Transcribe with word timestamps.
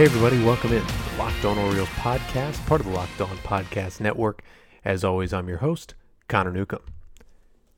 Hey, 0.00 0.06
everybody, 0.06 0.42
welcome 0.42 0.72
in 0.72 0.80
to 0.80 1.10
the 1.10 1.18
Locked 1.18 1.44
On 1.44 1.58
Orioles 1.58 1.90
podcast, 1.90 2.66
part 2.66 2.80
of 2.80 2.86
the 2.86 2.92
Locked 2.94 3.20
On 3.20 3.36
Podcast 3.36 4.00
Network. 4.00 4.42
As 4.82 5.04
always, 5.04 5.34
I'm 5.34 5.46
your 5.46 5.58
host, 5.58 5.94
Connor 6.26 6.52
Newcomb. 6.52 6.86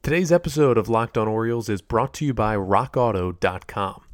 Today's 0.05 0.31
episode 0.31 0.79
of 0.79 0.89
Locked 0.89 1.19
On 1.19 1.27
Orioles 1.27 1.69
is 1.69 1.83
brought 1.83 2.15
to 2.15 2.25
you 2.25 2.33
by 2.33 2.55
RockAuto.com. 2.55 4.05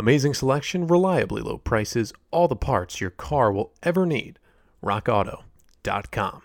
Amazing 0.00 0.34
selection, 0.34 0.88
reliably 0.88 1.42
low 1.42 1.58
prices, 1.58 2.12
all 2.32 2.48
the 2.48 2.56
parts 2.56 3.00
your 3.00 3.10
car 3.10 3.52
will 3.52 3.72
ever 3.84 4.04
need. 4.04 4.40
RockAuto.com. 4.82 6.42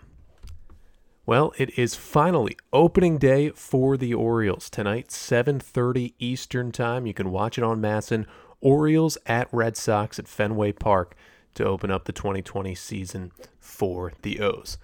Well, 1.26 1.52
it 1.58 1.76
is 1.76 1.96
finally 1.96 2.56
opening 2.72 3.18
day 3.18 3.50
for 3.50 3.96
the 3.96 4.14
Orioles 4.14 4.70
tonight, 4.70 5.10
7:30 5.10 6.14
Eastern 6.20 6.70
Time. 6.70 7.04
You 7.04 7.14
can 7.14 7.32
watch 7.32 7.58
it 7.58 7.64
on 7.64 7.80
MASN 7.80 8.26
Orioles 8.60 9.18
at 9.26 9.48
Red 9.52 9.76
Sox 9.76 10.18
at 10.18 10.28
Fenway 10.28 10.72
Park 10.72 11.16
to 11.54 11.64
open 11.64 11.90
up 11.90 12.04
the 12.04 12.12
2020 12.12 12.74
season 12.74 13.32
for 13.58 14.12
the 14.22 14.40
O's. 14.40 14.78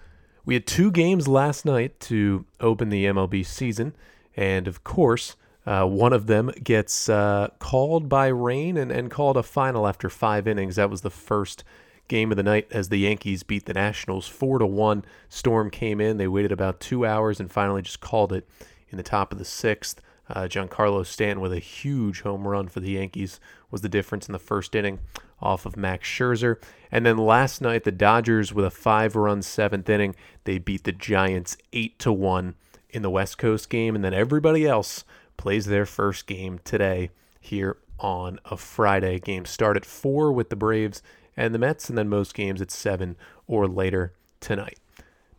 We 0.45 0.53
had 0.53 0.65
two 0.65 0.91
games 0.91 1.27
last 1.27 1.65
night 1.65 1.99
to 2.01 2.45
open 2.59 2.89
the 2.89 3.05
MLB 3.05 3.45
season, 3.45 3.93
and 4.35 4.67
of 4.67 4.83
course, 4.83 5.35
uh, 5.65 5.85
one 5.85 6.13
of 6.13 6.27
them 6.27 6.51
gets 6.63 7.09
uh, 7.09 7.49
called 7.59 8.07
by 8.07 8.27
rain 8.27 8.77
and, 8.77 8.89
and 8.89 9.11
called 9.11 9.35
a 9.35 9.43
final 9.43 9.85
after 9.85 10.09
five 10.09 10.47
innings. 10.47 10.77
That 10.77 10.89
was 10.89 11.01
the 11.01 11.09
first 11.09 11.65
game 12.07 12.31
of 12.31 12.37
the 12.37 12.43
night 12.43 12.67
as 12.71 12.87
the 12.87 12.99
Yankees 12.99 13.43
beat 13.43 13.65
the 13.65 13.73
Nationals 13.73 14.27
four 14.27 14.59
to 14.59 14.65
one. 14.65 15.03
Storm 15.27 15.69
came 15.69 15.99
in. 15.99 16.15
They 16.15 16.27
waited 16.27 16.53
about 16.53 16.79
two 16.79 17.05
hours 17.05 17.41
and 17.41 17.51
finally 17.51 17.81
just 17.81 17.99
called 17.99 18.31
it 18.31 18.47
in 18.89 18.97
the 18.97 19.03
top 19.03 19.33
of 19.33 19.39
the 19.39 19.45
sixth. 19.45 20.01
Uh, 20.29 20.41
Giancarlo 20.41 21.05
Stanton 21.05 21.41
with 21.41 21.53
a 21.53 21.59
huge 21.59 22.21
home 22.21 22.47
run 22.47 22.67
for 22.67 22.79
the 22.79 22.91
Yankees 22.91 23.39
was 23.71 23.81
the 23.81 23.89
difference 23.89 24.27
in 24.27 24.33
the 24.33 24.39
first 24.39 24.75
inning 24.75 24.99
off 25.41 25.65
of 25.65 25.77
Max 25.77 26.07
Scherzer. 26.07 26.57
And 26.91 27.05
then 27.05 27.17
last 27.17 27.61
night, 27.61 27.83
the 27.83 27.91
Dodgers 27.91 28.53
with 28.53 28.65
a 28.65 28.71
five-run 28.71 29.41
seventh 29.41 29.89
inning, 29.89 30.15
they 30.43 30.57
beat 30.57 30.83
the 30.83 30.91
Giants 30.91 31.57
eight 31.73 31.99
to 31.99 32.11
one 32.11 32.55
in 32.89 33.01
the 33.01 33.09
West 33.09 33.37
Coast 33.37 33.69
game, 33.69 33.95
and 33.95 34.03
then 34.03 34.13
everybody 34.13 34.65
else 34.65 35.03
plays 35.35 35.65
their 35.65 35.85
first 35.85 36.25
game 36.25 36.59
today 36.63 37.11
here 37.39 37.77
on 37.99 38.39
a 38.45 38.57
Friday. 38.57 39.19
Games 39.19 39.49
start 39.49 39.77
at 39.77 39.85
four 39.85 40.31
with 40.31 40.49
the 40.49 40.55
Braves 40.55 41.01
and 41.35 41.53
the 41.53 41.59
Mets, 41.59 41.89
and 41.89 41.97
then 41.97 42.09
most 42.09 42.33
games 42.33 42.61
at 42.61 42.71
seven 42.71 43.15
or 43.45 43.67
later 43.67 44.13
tonight. 44.39 44.79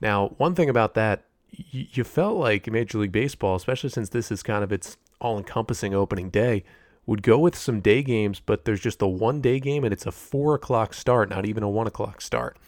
Now, 0.01 0.29
one 0.39 0.55
thing 0.55 0.69
about 0.69 0.95
that 0.95 1.25
you 1.51 2.05
felt 2.05 2.37
like 2.37 2.71
Major 2.71 2.99
League 2.99 3.13
Baseball, 3.13 3.57
especially 3.57 3.91
since 3.91 4.11
this 4.11 4.31
is 4.31 4.43
kind 4.43 4.63
of 4.63 4.73
its 4.73 4.97
all 5.21 5.39
encompassing 5.39 5.95
opening 5.95 6.31
day, 6.31 6.65
would 7.07 7.23
go 7.23 7.39
with 7.39 7.57
some 7.57 7.81
day 7.81 8.03
games, 8.03 8.41
but 8.41 8.65
there's 8.65 8.81
just 8.81 9.01
a 9.01 9.07
one 9.07 9.41
day 9.41 9.59
game 9.59 9.83
and 9.83 9.93
it's 9.93 10.07
a 10.07 10.13
four 10.13 10.55
o'clock 10.55 10.93
start, 10.93 11.31
not 11.31 11.47
even 11.47 11.63
a 11.63 11.69
one 11.69 11.87
o'clock 11.87 12.21
start. 12.21 12.59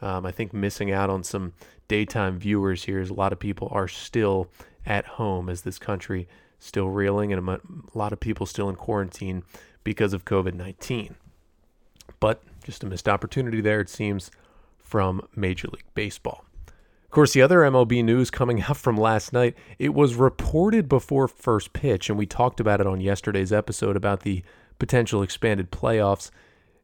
Um, 0.00 0.24
I 0.24 0.32
think 0.32 0.54
missing 0.54 0.90
out 0.90 1.10
on 1.10 1.22
some 1.22 1.52
daytime 1.86 2.38
viewers 2.38 2.84
here 2.84 3.00
is 3.00 3.10
a 3.10 3.14
lot 3.14 3.32
of 3.32 3.38
people 3.38 3.68
are 3.70 3.88
still 3.88 4.48
at 4.86 5.04
home 5.04 5.48
as 5.48 5.62
this 5.62 5.78
country 5.78 6.26
still 6.58 6.88
reeling 6.88 7.32
and 7.32 7.48
a 7.48 7.60
lot 7.94 8.12
of 8.12 8.20
people 8.20 8.46
still 8.46 8.68
in 8.68 8.76
quarantine 8.76 9.42
because 9.84 10.12
of 10.12 10.24
COVID 10.24 10.54
19. 10.54 11.16
But 12.20 12.42
just 12.64 12.82
a 12.84 12.86
missed 12.86 13.08
opportunity 13.08 13.60
there, 13.60 13.80
it 13.80 13.88
seems, 13.88 14.30
from 14.78 15.26
Major 15.34 15.68
League 15.68 15.84
Baseball. 15.94 16.44
Of 17.10 17.14
course, 17.14 17.32
the 17.32 17.42
other 17.42 17.62
MLB 17.62 18.04
news 18.04 18.30
coming 18.30 18.62
out 18.68 18.76
from 18.76 18.96
last 18.96 19.32
night, 19.32 19.56
it 19.80 19.94
was 19.94 20.14
reported 20.14 20.88
before 20.88 21.26
first 21.26 21.72
pitch, 21.72 22.08
and 22.08 22.16
we 22.16 22.24
talked 22.24 22.60
about 22.60 22.80
it 22.80 22.86
on 22.86 23.00
yesterday's 23.00 23.52
episode 23.52 23.96
about 23.96 24.20
the 24.20 24.44
potential 24.78 25.20
expanded 25.20 25.72
playoffs. 25.72 26.30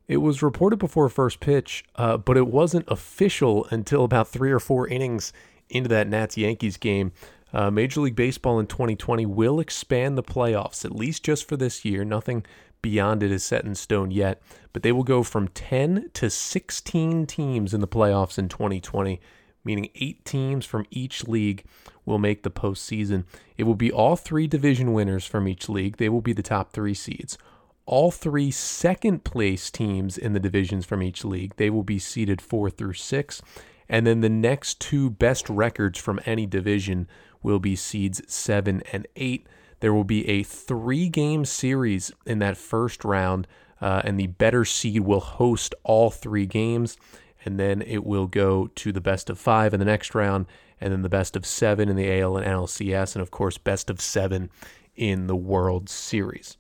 It 0.09 0.17
was 0.17 0.43
reported 0.43 0.81
before 0.81 1.09
first 1.09 1.39
pitch, 1.39 1.85
uh, 1.95 2.17
but 2.17 2.37
it 2.37 2.49
wasn't 2.49 2.89
official 2.89 3.69
until 3.71 4.03
about 4.03 4.27
three 4.27 4.51
or 4.51 4.59
four 4.59 4.89
innings 4.89 5.33
into 5.71 5.89
that 5.91 6.09
Nats 6.09 6.37
Yankees 6.37 6.77
game. 6.77 7.13
Uh, 7.53 7.71
Major 7.71 8.01
League 8.01 8.17
Baseball 8.17 8.59
in 8.59 8.67
2020 8.67 9.27
will 9.27 9.61
expand 9.61 10.19
the 10.19 10.25
playoffs, 10.25 10.85
at 10.85 10.91
least 10.91 11.23
just 11.23 11.47
for 11.47 11.57
this 11.57 11.85
year. 11.85 12.05
Nothing 12.05 12.45
beyond 12.83 13.23
it 13.23 13.31
is 13.31 13.45
set 13.45 13.65
in 13.65 13.77
stone 13.77 14.11
yet, 14.11 14.43
but 14.73 14.83
they 14.83 14.91
will 14.91 15.05
go 15.05 15.23
from 15.23 15.47
10 15.47 16.11
to 16.15 16.31
16 16.31 17.27
teams 17.27 17.73
in 17.73 17.81
the 17.81 17.87
playoffs 17.87 18.41
in 18.41 18.49
2020 18.49 19.21
meaning 19.67 19.91
eight 19.97 20.25
teams 20.25 20.65
from 20.65 20.87
each 20.91 21.27
league 21.27 21.65
will 22.07 22.19
make 22.19 22.43
the 22.43 22.51
postseason. 22.51 23.25
It 23.59 23.65
will 23.65 23.75
be 23.75 23.93
all 23.93 24.17
three 24.17 24.47
division 24.47 24.93
winners 24.93 25.27
from 25.27 25.47
each 25.49 25.69
league. 25.69 25.97
They 25.97 26.09
will 26.09 26.23
be 26.23 26.33
the 26.33 26.43
top 26.43 26.73
three 26.73 26.95
seeds. 26.95 27.37
All 27.85 28.11
three 28.11 28.51
second 28.51 29.25
place 29.25 29.71
teams 29.71 30.17
in 30.17 30.33
the 30.33 30.41
divisions 30.41 30.87
from 30.87 31.03
each 31.03 31.25
league, 31.25 31.55
they 31.57 31.69
will 31.69 31.85
be 31.85 31.99
seeded 31.99 32.41
four 32.41 32.71
through 32.71 32.95
six. 32.95 33.43
And 33.89 34.07
then 34.07 34.21
the 34.21 34.29
next 34.29 34.81
two 34.81 35.11
best 35.11 35.49
records 35.49 35.99
from 35.99 36.21
any 36.25 36.47
division 36.47 37.09
will 37.43 37.61
be 37.61 37.77
seeds 37.77 38.23
seven 38.27 38.83
and 38.93 39.07
eight. 39.15 39.47
There 39.81 39.95
will 39.95 40.05
be 40.05 40.27
a 40.29 40.43
three 40.43 41.09
game 41.09 41.45
series 41.45 42.11
in 42.25 42.39
that 42.41 42.57
first 42.57 43.05
round, 43.05 43.47
uh, 43.81 44.03
and 44.05 44.19
the 44.19 44.27
better 44.27 44.65
seed 44.65 45.03
will 45.03 45.21
host 45.21 45.75
all 45.85 46.11
three 46.11 46.47
games 46.47 46.97
and 47.47 47.59
then 47.61 47.81
it 47.81 48.05
will 48.05 48.27
go 48.27 48.67
to 48.75 48.91
the 48.93 49.01
best 49.01 49.31
of 49.31 49.39
five 49.39 49.73
in 49.73 49.79
the 49.79 49.87
next 49.87 50.15
round, 50.15 50.47
and 50.81 50.93
then 50.93 51.03
the 51.03 51.09
best 51.09 51.37
of 51.37 51.47
seven 51.47 51.89
in 51.89 51.95
the 51.95 52.21
AL 52.21 52.37
and 52.37 52.45
NLCS, 52.45 53.15
and 53.15 53.23
of 53.23 53.31
course, 53.31 53.57
best 53.57 53.89
of 53.89 54.01
seven 54.01 54.51
in 54.97 55.29
the 55.29 55.37
World 55.37 55.89
Series. 55.89 56.57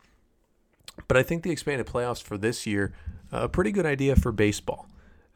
But 1.08 1.16
I 1.16 1.24
think 1.24 1.42
the 1.42 1.50
expanded 1.50 1.86
playoffs 1.86 2.22
for 2.22 2.38
this 2.38 2.66
year, 2.66 2.94
a 3.32 3.48
pretty 3.48 3.72
good 3.72 3.84
idea 3.84 4.14
for 4.14 4.30
baseball. 4.30 4.88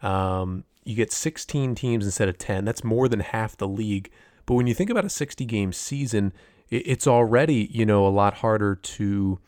Um, 0.02 0.64
you 0.84 0.94
get 0.94 1.12
16 1.12 1.74
teams 1.74 2.04
instead 2.06 2.28
of 2.28 2.38
10. 2.38 2.64
That's 2.64 2.84
more 2.84 3.08
than 3.08 3.20
half 3.20 3.56
the 3.56 3.68
league. 3.68 4.10
But 4.46 4.54
when 4.54 4.66
you 4.66 4.74
think 4.74 4.88
about 4.88 5.04
a 5.04 5.10
60 5.10 5.44
game 5.44 5.72
season, 5.72 6.32
it's 6.70 7.06
already 7.06 7.68
you 7.72 7.84
know 7.84 8.06
a 8.06 8.08
lot 8.08 8.34
harder 8.34 8.76
to 8.76 9.40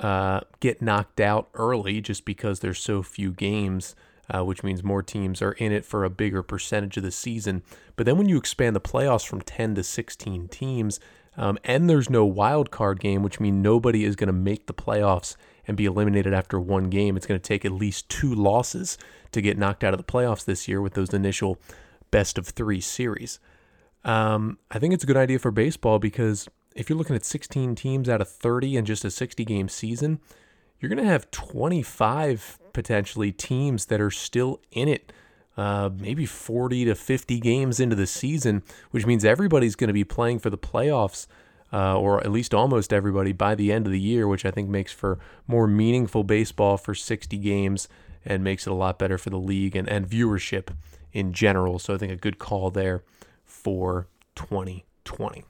uh, 0.00 0.40
get 0.58 0.82
knocked 0.82 1.20
out 1.20 1.48
early 1.54 2.00
just 2.00 2.24
because 2.24 2.60
there's 2.60 2.80
so 2.80 3.02
few 3.02 3.32
games 3.32 3.94
uh, 4.32 4.44
which 4.44 4.62
means 4.62 4.82
more 4.82 5.02
teams 5.02 5.42
are 5.42 5.52
in 5.52 5.72
it 5.72 5.84
for 5.84 6.04
a 6.04 6.10
bigger 6.10 6.42
percentage 6.42 6.96
of 6.96 7.02
the 7.02 7.10
season. 7.10 7.62
But 7.96 8.06
then 8.06 8.16
when 8.18 8.28
you 8.28 8.36
expand 8.36 8.74
the 8.74 8.80
playoffs 8.80 9.26
from 9.26 9.40
10 9.40 9.74
to 9.76 9.82
16 9.82 10.48
teams, 10.48 11.00
um, 11.36 11.58
and 11.64 11.90
there's 11.90 12.08
no 12.08 12.24
wild 12.24 12.70
card 12.70 13.00
game, 13.00 13.22
which 13.22 13.40
means 13.40 13.62
nobody 13.62 14.04
is 14.04 14.16
going 14.16 14.28
to 14.28 14.32
make 14.32 14.66
the 14.66 14.74
playoffs 14.74 15.36
and 15.66 15.76
be 15.76 15.86
eliminated 15.86 16.32
after 16.32 16.60
one 16.60 16.90
game. 16.90 17.16
It's 17.16 17.26
going 17.26 17.40
to 17.40 17.46
take 17.48 17.64
at 17.64 17.72
least 17.72 18.08
two 18.08 18.34
losses 18.34 18.98
to 19.32 19.40
get 19.40 19.58
knocked 19.58 19.82
out 19.82 19.94
of 19.94 19.98
the 19.98 20.04
playoffs 20.04 20.44
this 20.44 20.68
year 20.68 20.80
with 20.80 20.94
those 20.94 21.12
initial 21.12 21.58
best 22.10 22.38
of 22.38 22.46
three 22.46 22.80
series. 22.80 23.40
Um, 24.04 24.58
I 24.70 24.78
think 24.78 24.94
it's 24.94 25.04
a 25.04 25.06
good 25.06 25.16
idea 25.16 25.38
for 25.38 25.50
baseball 25.50 25.98
because 25.98 26.48
if 26.76 26.88
you're 26.88 26.98
looking 26.98 27.16
at 27.16 27.24
16 27.24 27.74
teams 27.74 28.08
out 28.08 28.20
of 28.20 28.28
30 28.28 28.76
in 28.76 28.84
just 28.84 29.04
a 29.04 29.10
60 29.10 29.44
game 29.44 29.68
season, 29.68 30.20
you're 30.84 30.94
going 30.94 31.02
to 31.02 31.10
have 31.10 31.30
25 31.30 32.58
potentially 32.74 33.32
teams 33.32 33.86
that 33.86 34.02
are 34.02 34.10
still 34.10 34.60
in 34.70 34.86
it. 34.86 35.14
Uh, 35.56 35.88
maybe 35.96 36.26
40 36.26 36.84
to 36.84 36.94
50 36.94 37.40
games 37.40 37.80
into 37.80 37.96
the 37.96 38.06
season, 38.06 38.62
which 38.90 39.06
means 39.06 39.24
everybody's 39.24 39.76
going 39.76 39.88
to 39.88 39.94
be 39.94 40.04
playing 40.04 40.40
for 40.40 40.50
the 40.50 40.58
playoffs, 40.58 41.26
uh, 41.72 41.98
or 41.98 42.20
at 42.20 42.30
least 42.30 42.52
almost 42.52 42.92
everybody 42.92 43.32
by 43.32 43.54
the 43.54 43.72
end 43.72 43.86
of 43.86 43.92
the 43.92 44.00
year, 44.00 44.28
which 44.28 44.44
I 44.44 44.50
think 44.50 44.68
makes 44.68 44.92
for 44.92 45.18
more 45.46 45.66
meaningful 45.66 46.22
baseball 46.22 46.76
for 46.76 46.94
60 46.94 47.38
games 47.38 47.88
and 48.22 48.44
makes 48.44 48.66
it 48.66 48.70
a 48.70 48.74
lot 48.74 48.98
better 48.98 49.16
for 49.16 49.30
the 49.30 49.38
league 49.38 49.74
and, 49.74 49.88
and 49.88 50.06
viewership 50.06 50.68
in 51.14 51.32
general. 51.32 51.78
So 51.78 51.94
I 51.94 51.96
think 51.96 52.12
a 52.12 52.16
good 52.16 52.38
call 52.38 52.70
there 52.70 53.04
for 53.46 54.08
2020. 54.34 55.44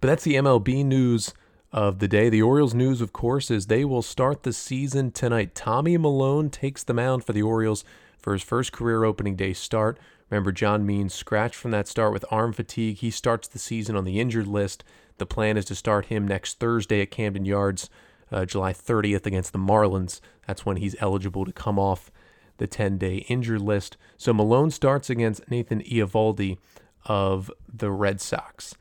But 0.00 0.06
that's 0.06 0.22
the 0.22 0.36
MLB 0.36 0.84
news 0.84 1.34
of 1.72 1.98
the 1.98 2.08
day. 2.08 2.28
The 2.28 2.42
Orioles 2.42 2.74
news, 2.74 3.00
of 3.00 3.12
course, 3.12 3.50
is 3.50 3.66
they 3.66 3.84
will 3.84 4.02
start 4.02 4.42
the 4.42 4.52
season 4.52 5.10
tonight. 5.10 5.54
Tommy 5.54 5.96
Milone 5.96 6.50
takes 6.50 6.82
the 6.82 6.94
mound 6.94 7.24
for 7.24 7.32
the 7.32 7.42
Orioles 7.42 7.84
for 8.18 8.32
his 8.32 8.42
first 8.42 8.72
career 8.72 9.04
opening 9.04 9.36
day 9.36 9.52
start. 9.52 9.98
Remember, 10.30 10.52
John 10.52 10.84
Means 10.84 11.14
scratched 11.14 11.54
from 11.54 11.70
that 11.70 11.88
start 11.88 12.12
with 12.12 12.24
arm 12.30 12.52
fatigue. 12.52 12.98
He 12.98 13.10
starts 13.10 13.48
the 13.48 13.58
season 13.58 13.96
on 13.96 14.04
the 14.04 14.20
injured 14.20 14.46
list. 14.46 14.84
The 15.18 15.26
plan 15.26 15.56
is 15.56 15.64
to 15.66 15.74
start 15.74 16.06
him 16.06 16.28
next 16.28 16.58
Thursday 16.58 17.00
at 17.00 17.10
Camden 17.10 17.44
Yards, 17.44 17.88
uh, 18.30 18.44
July 18.44 18.72
30th 18.72 19.26
against 19.26 19.52
the 19.52 19.58
Marlins. 19.58 20.20
That's 20.46 20.66
when 20.66 20.76
he's 20.76 20.96
eligible 21.00 21.44
to 21.44 21.52
come 21.52 21.78
off 21.78 22.10
the 22.58 22.66
10 22.66 22.98
day 22.98 23.16
injured 23.28 23.62
list. 23.62 23.96
So 24.16 24.32
Milone 24.32 24.70
starts 24.70 25.08
against 25.08 25.50
Nathan 25.50 25.82
Eovaldi 25.82 26.58
of 27.06 27.50
the 27.72 27.90
Red 27.90 28.20
Sox. 28.20 28.74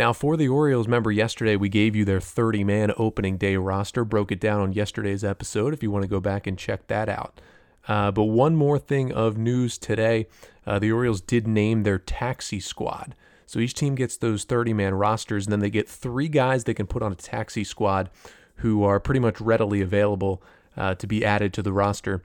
Now, 0.00 0.14
for 0.14 0.38
the 0.38 0.48
Orioles, 0.48 0.86
remember 0.86 1.12
yesterday 1.12 1.56
we 1.56 1.68
gave 1.68 1.94
you 1.94 2.06
their 2.06 2.22
30 2.22 2.64
man 2.64 2.90
opening 2.96 3.36
day 3.36 3.56
roster, 3.56 4.02
broke 4.02 4.32
it 4.32 4.40
down 4.40 4.58
on 4.58 4.72
yesterday's 4.72 5.22
episode 5.22 5.74
if 5.74 5.82
you 5.82 5.90
want 5.90 6.04
to 6.04 6.08
go 6.08 6.20
back 6.20 6.46
and 6.46 6.56
check 6.56 6.86
that 6.86 7.10
out. 7.10 7.38
Uh, 7.86 8.10
but 8.10 8.24
one 8.24 8.56
more 8.56 8.78
thing 8.78 9.12
of 9.12 9.36
news 9.36 9.76
today 9.76 10.26
uh, 10.66 10.78
the 10.78 10.90
Orioles 10.90 11.20
did 11.20 11.46
name 11.46 11.82
their 11.82 11.98
taxi 11.98 12.60
squad. 12.60 13.14
So 13.44 13.58
each 13.58 13.74
team 13.74 13.94
gets 13.94 14.16
those 14.16 14.44
30 14.44 14.72
man 14.72 14.94
rosters, 14.94 15.44
and 15.44 15.52
then 15.52 15.60
they 15.60 15.68
get 15.68 15.86
three 15.86 16.28
guys 16.28 16.64
they 16.64 16.72
can 16.72 16.86
put 16.86 17.02
on 17.02 17.12
a 17.12 17.16
taxi 17.16 17.62
squad 17.62 18.08
who 18.54 18.82
are 18.82 19.00
pretty 19.00 19.20
much 19.20 19.38
readily 19.38 19.82
available 19.82 20.42
uh, 20.78 20.94
to 20.94 21.06
be 21.06 21.26
added 21.26 21.52
to 21.52 21.62
the 21.62 21.74
roster. 21.74 22.22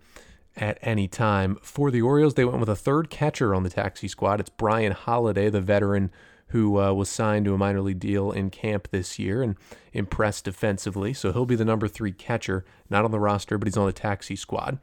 at 0.56 0.78
any 0.82 1.10
time. 1.10 1.58
For 1.62 1.92
the 1.92 2.02
Orioles, 2.02 2.36
they 2.36 2.46
went 2.46 2.62
with 2.62 2.70
a 2.70 2.76
third 2.78 3.10
catcher 3.10 3.54
on 3.54 3.64
the 3.64 3.70
taxi 3.70 4.08
squad. 4.08 4.40
It's 4.40 4.50
Bryan 4.50 4.94
Holaday, 4.94 5.50
the 5.50 5.60
veteran 5.60 6.10
who 6.48 6.80
uh, 6.80 6.94
was 6.94 7.10
signed 7.10 7.46
to 7.46 7.54
a 7.54 7.58
minor 7.58 7.82
league 7.82 8.00
deal 8.00 8.32
in 8.32 8.50
camp 8.50 8.90
this 8.92 9.18
year 9.18 9.42
and 9.42 9.56
impressed 9.94 10.46
defensively. 10.46 11.14
So 11.14 11.32
he'll 11.34 11.46
be 11.46 11.56
the 11.56 11.66
number 11.66 11.88
three 11.88 12.12
catcher, 12.12 12.64
not 12.90 13.04
on 13.04 13.12
the 13.12 13.20
roster, 13.20 13.58
but 13.58 13.68
he's 13.68 13.78
on 13.78 13.88
the 13.88 13.94
taxi 13.94 14.36
squad. 14.36 14.80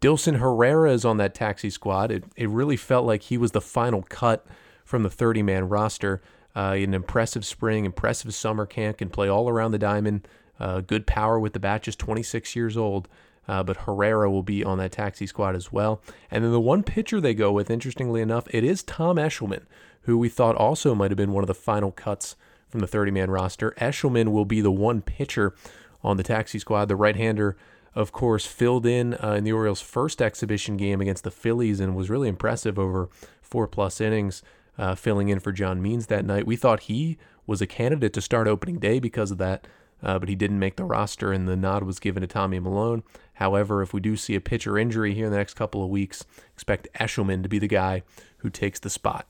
Dilson 0.00 0.38
Herrera 0.38 0.92
is 0.92 1.04
on 1.04 1.18
that 1.18 1.34
taxi 1.34 1.70
squad. 1.70 2.10
It, 2.10 2.24
it 2.36 2.48
really 2.48 2.76
felt 2.76 3.06
like 3.06 3.22
he 3.22 3.38
was 3.38 3.52
the 3.52 3.60
final 3.60 4.02
cut 4.02 4.44
from 4.84 5.04
the 5.04 5.10
30 5.10 5.42
man 5.42 5.68
roster. 5.68 6.20
Uh, 6.56 6.74
an 6.76 6.92
impressive 6.92 7.46
spring, 7.46 7.84
impressive 7.84 8.34
summer 8.34 8.66
camp, 8.66 8.98
can 8.98 9.08
play 9.08 9.28
all 9.28 9.48
around 9.48 9.70
the 9.70 9.78
diamond. 9.78 10.26
Uh, 10.58 10.80
good 10.80 11.06
power 11.06 11.38
with 11.38 11.52
the 11.52 11.60
bat, 11.60 11.82
just 11.82 11.98
26 11.98 12.56
years 12.56 12.76
old. 12.76 13.08
Uh, 13.48 13.62
but 13.62 13.78
Herrera 13.78 14.30
will 14.30 14.42
be 14.42 14.62
on 14.62 14.78
that 14.78 14.92
taxi 14.92 15.26
squad 15.26 15.56
as 15.56 15.72
well. 15.72 16.00
And 16.30 16.44
then 16.44 16.52
the 16.52 16.60
one 16.60 16.82
pitcher 16.82 17.20
they 17.20 17.34
go 17.34 17.52
with, 17.52 17.70
interestingly 17.70 18.20
enough, 18.20 18.46
it 18.50 18.64
is 18.64 18.82
Tom 18.82 19.16
Eshelman, 19.16 19.64
who 20.02 20.18
we 20.18 20.28
thought 20.28 20.56
also 20.56 20.94
might 20.94 21.10
have 21.10 21.18
been 21.18 21.32
one 21.32 21.44
of 21.44 21.48
the 21.48 21.54
final 21.54 21.92
cuts 21.92 22.36
from 22.68 22.80
the 22.80 22.86
30 22.86 23.10
man 23.10 23.30
roster. 23.30 23.72
Eshelman 23.78 24.28
will 24.28 24.44
be 24.44 24.60
the 24.60 24.70
one 24.70 25.02
pitcher 25.02 25.54
on 26.02 26.16
the 26.16 26.22
taxi 26.22 26.58
squad. 26.58 26.86
The 26.86 26.96
right 26.96 27.16
hander, 27.16 27.56
of 27.94 28.12
course, 28.12 28.46
filled 28.46 28.86
in 28.86 29.14
uh, 29.14 29.34
in 29.36 29.44
the 29.44 29.52
Orioles' 29.52 29.80
first 29.80 30.20
exhibition 30.20 30.76
game 30.76 31.00
against 31.00 31.24
the 31.24 31.30
Phillies 31.30 31.80
and 31.80 31.94
was 31.94 32.10
really 32.10 32.28
impressive 32.28 32.78
over 32.78 33.08
four 33.40 33.68
plus 33.68 34.00
innings 34.00 34.42
uh, 34.78 34.94
filling 34.94 35.28
in 35.28 35.38
for 35.38 35.52
John 35.52 35.82
Means 35.82 36.06
that 36.06 36.24
night. 36.24 36.46
We 36.46 36.56
thought 36.56 36.80
he 36.80 37.18
was 37.46 37.60
a 37.60 37.66
candidate 37.66 38.12
to 38.14 38.20
start 38.20 38.48
opening 38.48 38.78
day 38.78 38.98
because 38.98 39.30
of 39.30 39.38
that, 39.38 39.66
uh, 40.02 40.18
but 40.18 40.28
he 40.28 40.34
didn't 40.34 40.58
make 40.58 40.76
the 40.76 40.84
roster, 40.84 41.32
and 41.32 41.46
the 41.46 41.56
nod 41.56 41.82
was 41.82 41.98
given 41.98 42.22
to 42.22 42.26
Tommy 42.26 42.58
Milone. 42.58 43.02
However, 43.34 43.82
if 43.82 43.92
we 43.92 44.00
do 44.00 44.16
see 44.16 44.34
a 44.34 44.40
pitcher 44.40 44.78
injury 44.78 45.14
here 45.14 45.26
in 45.26 45.32
the 45.32 45.38
next 45.38 45.54
couple 45.54 45.84
of 45.84 45.90
weeks, 45.90 46.24
expect 46.54 46.88
Eshelman 46.94 47.42
to 47.42 47.48
be 47.48 47.58
the 47.58 47.68
guy 47.68 48.02
who 48.38 48.48
takes 48.48 48.80
the 48.80 48.90
spot 48.90 49.26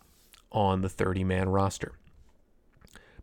on 0.52 0.82
the 0.82 0.88
30 0.88 1.24
man 1.24 1.48
roster. 1.48 1.92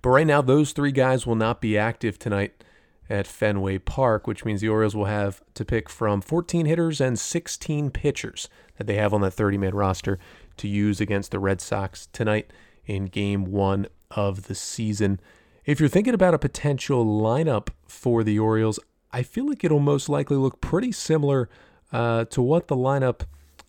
But 0.02 0.10
right 0.10 0.28
now, 0.28 0.42
those 0.42 0.72
three 0.72 0.92
guys 0.92 1.26
will 1.26 1.36
not 1.36 1.62
be 1.62 1.78
active 1.78 2.20
tonight 2.20 2.64
at 3.10 3.28
Fenway 3.28 3.80
Park, 3.80 4.28
which 4.28 4.46
means 4.46 4.62
the 4.62 4.70
Orioles 4.70 4.96
will 4.96 5.06
have 5.06 5.42
to 5.56 5.66
pick 5.66 5.90
from 5.90 6.22
14 6.22 6.66
hitters 6.66 7.02
and 7.02 7.18
16 7.18 7.90
pitchers 7.92 8.50
that 8.78 8.88
they 8.88 8.96
have 8.96 9.14
on 9.14 9.22
that 9.22 9.32
30 9.32 9.58
man 9.58 9.76
roster 9.76 10.20
to 10.58 10.68
use 10.68 11.02
against 11.02 11.32
the 11.32 11.40
Red 11.40 11.60
Sox 11.60 12.08
tonight 12.14 12.52
in 12.86 13.06
game 13.06 13.46
one 13.46 13.88
of 14.12 14.48
the 14.48 14.56
season. 14.56 15.20
If 15.66 15.80
you're 15.80 15.90
thinking 15.90 16.14
about 16.14 16.34
a 16.34 16.40
potential 16.40 17.06
lineup 17.06 17.70
for 17.88 18.24
the 18.24 18.40
Orioles, 18.40 18.80
I 19.12 19.24
feel 19.24 19.48
like 19.48 19.64
it'll 19.64 19.80
most 19.80 20.08
likely 20.08 20.38
look 20.38 20.62
pretty 20.62 20.92
similar 20.92 21.50
uh, 21.92 22.26
to 22.26 22.42
what 22.42 22.68
the 22.68 22.76
lineup 22.76 23.22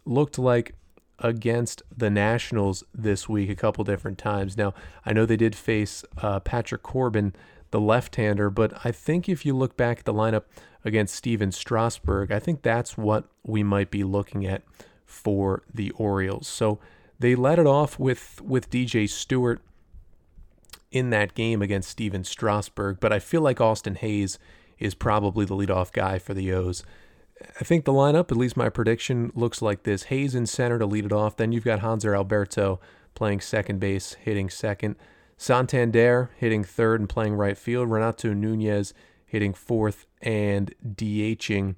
looked 0.04 0.38
like 0.38 0.74
against 1.20 1.82
the 1.96 2.10
Nationals 2.10 2.82
this 2.94 3.28
week 3.28 3.50
a 3.50 3.54
couple 3.54 3.84
different 3.84 4.18
times. 4.18 4.56
Now, 4.56 4.74
I 5.04 5.12
know 5.12 5.26
they 5.26 5.36
did 5.36 5.54
face 5.54 6.04
uh, 6.18 6.40
Patrick 6.40 6.82
Corbin, 6.82 7.34
the 7.70 7.80
left 7.80 8.16
hander, 8.16 8.50
but 8.50 8.72
I 8.84 8.90
think 8.90 9.28
if 9.28 9.46
you 9.46 9.54
look 9.54 9.76
back 9.76 10.00
at 10.00 10.04
the 10.04 10.14
lineup 10.14 10.44
against 10.84 11.14
Steven 11.14 11.52
Strasburg, 11.52 12.32
I 12.32 12.38
think 12.38 12.62
that's 12.62 12.96
what 12.96 13.24
we 13.44 13.62
might 13.62 13.90
be 13.90 14.02
looking 14.02 14.46
at 14.46 14.62
for 15.04 15.62
the 15.72 15.90
Orioles. 15.92 16.48
So 16.48 16.78
they 17.18 17.34
let 17.34 17.58
it 17.58 17.66
off 17.66 17.98
with 17.98 18.40
with 18.42 18.70
DJ 18.70 19.08
Stewart 19.08 19.60
in 20.90 21.10
that 21.10 21.34
game 21.34 21.62
against 21.62 21.90
Steven 21.90 22.24
Strasburg, 22.24 22.98
but 22.98 23.12
I 23.12 23.18
feel 23.18 23.42
like 23.42 23.60
Austin 23.60 23.94
Hays 23.96 24.38
is 24.78 24.94
probably 24.94 25.44
the 25.44 25.54
leadoff 25.54 25.92
guy 25.92 26.18
for 26.18 26.34
the 26.34 26.52
O's. 26.52 26.82
I 27.60 27.64
think 27.64 27.84
the 27.84 27.92
lineup, 27.92 28.30
at 28.30 28.36
least 28.36 28.56
my 28.56 28.68
prediction, 28.68 29.32
looks 29.34 29.62
like 29.62 29.84
this: 29.84 30.04
Hays 30.04 30.34
in 30.34 30.46
center 30.46 30.78
to 30.78 30.86
lead 30.86 31.06
it 31.06 31.12
off. 31.12 31.36
Then 31.36 31.52
you've 31.52 31.64
got 31.64 31.80
Hanser 31.80 32.14
Alberto 32.14 32.80
playing 33.14 33.40
second 33.40 33.80
base, 33.80 34.14
hitting 34.14 34.50
second. 34.50 34.96
Santander 35.36 36.30
hitting 36.36 36.64
third 36.64 37.00
and 37.00 37.08
playing 37.08 37.34
right 37.34 37.56
field. 37.56 37.90
Renato 37.90 38.34
Nunez 38.34 38.92
hitting 39.24 39.54
fourth 39.54 40.06
and 40.20 40.74
DHing. 40.86 41.76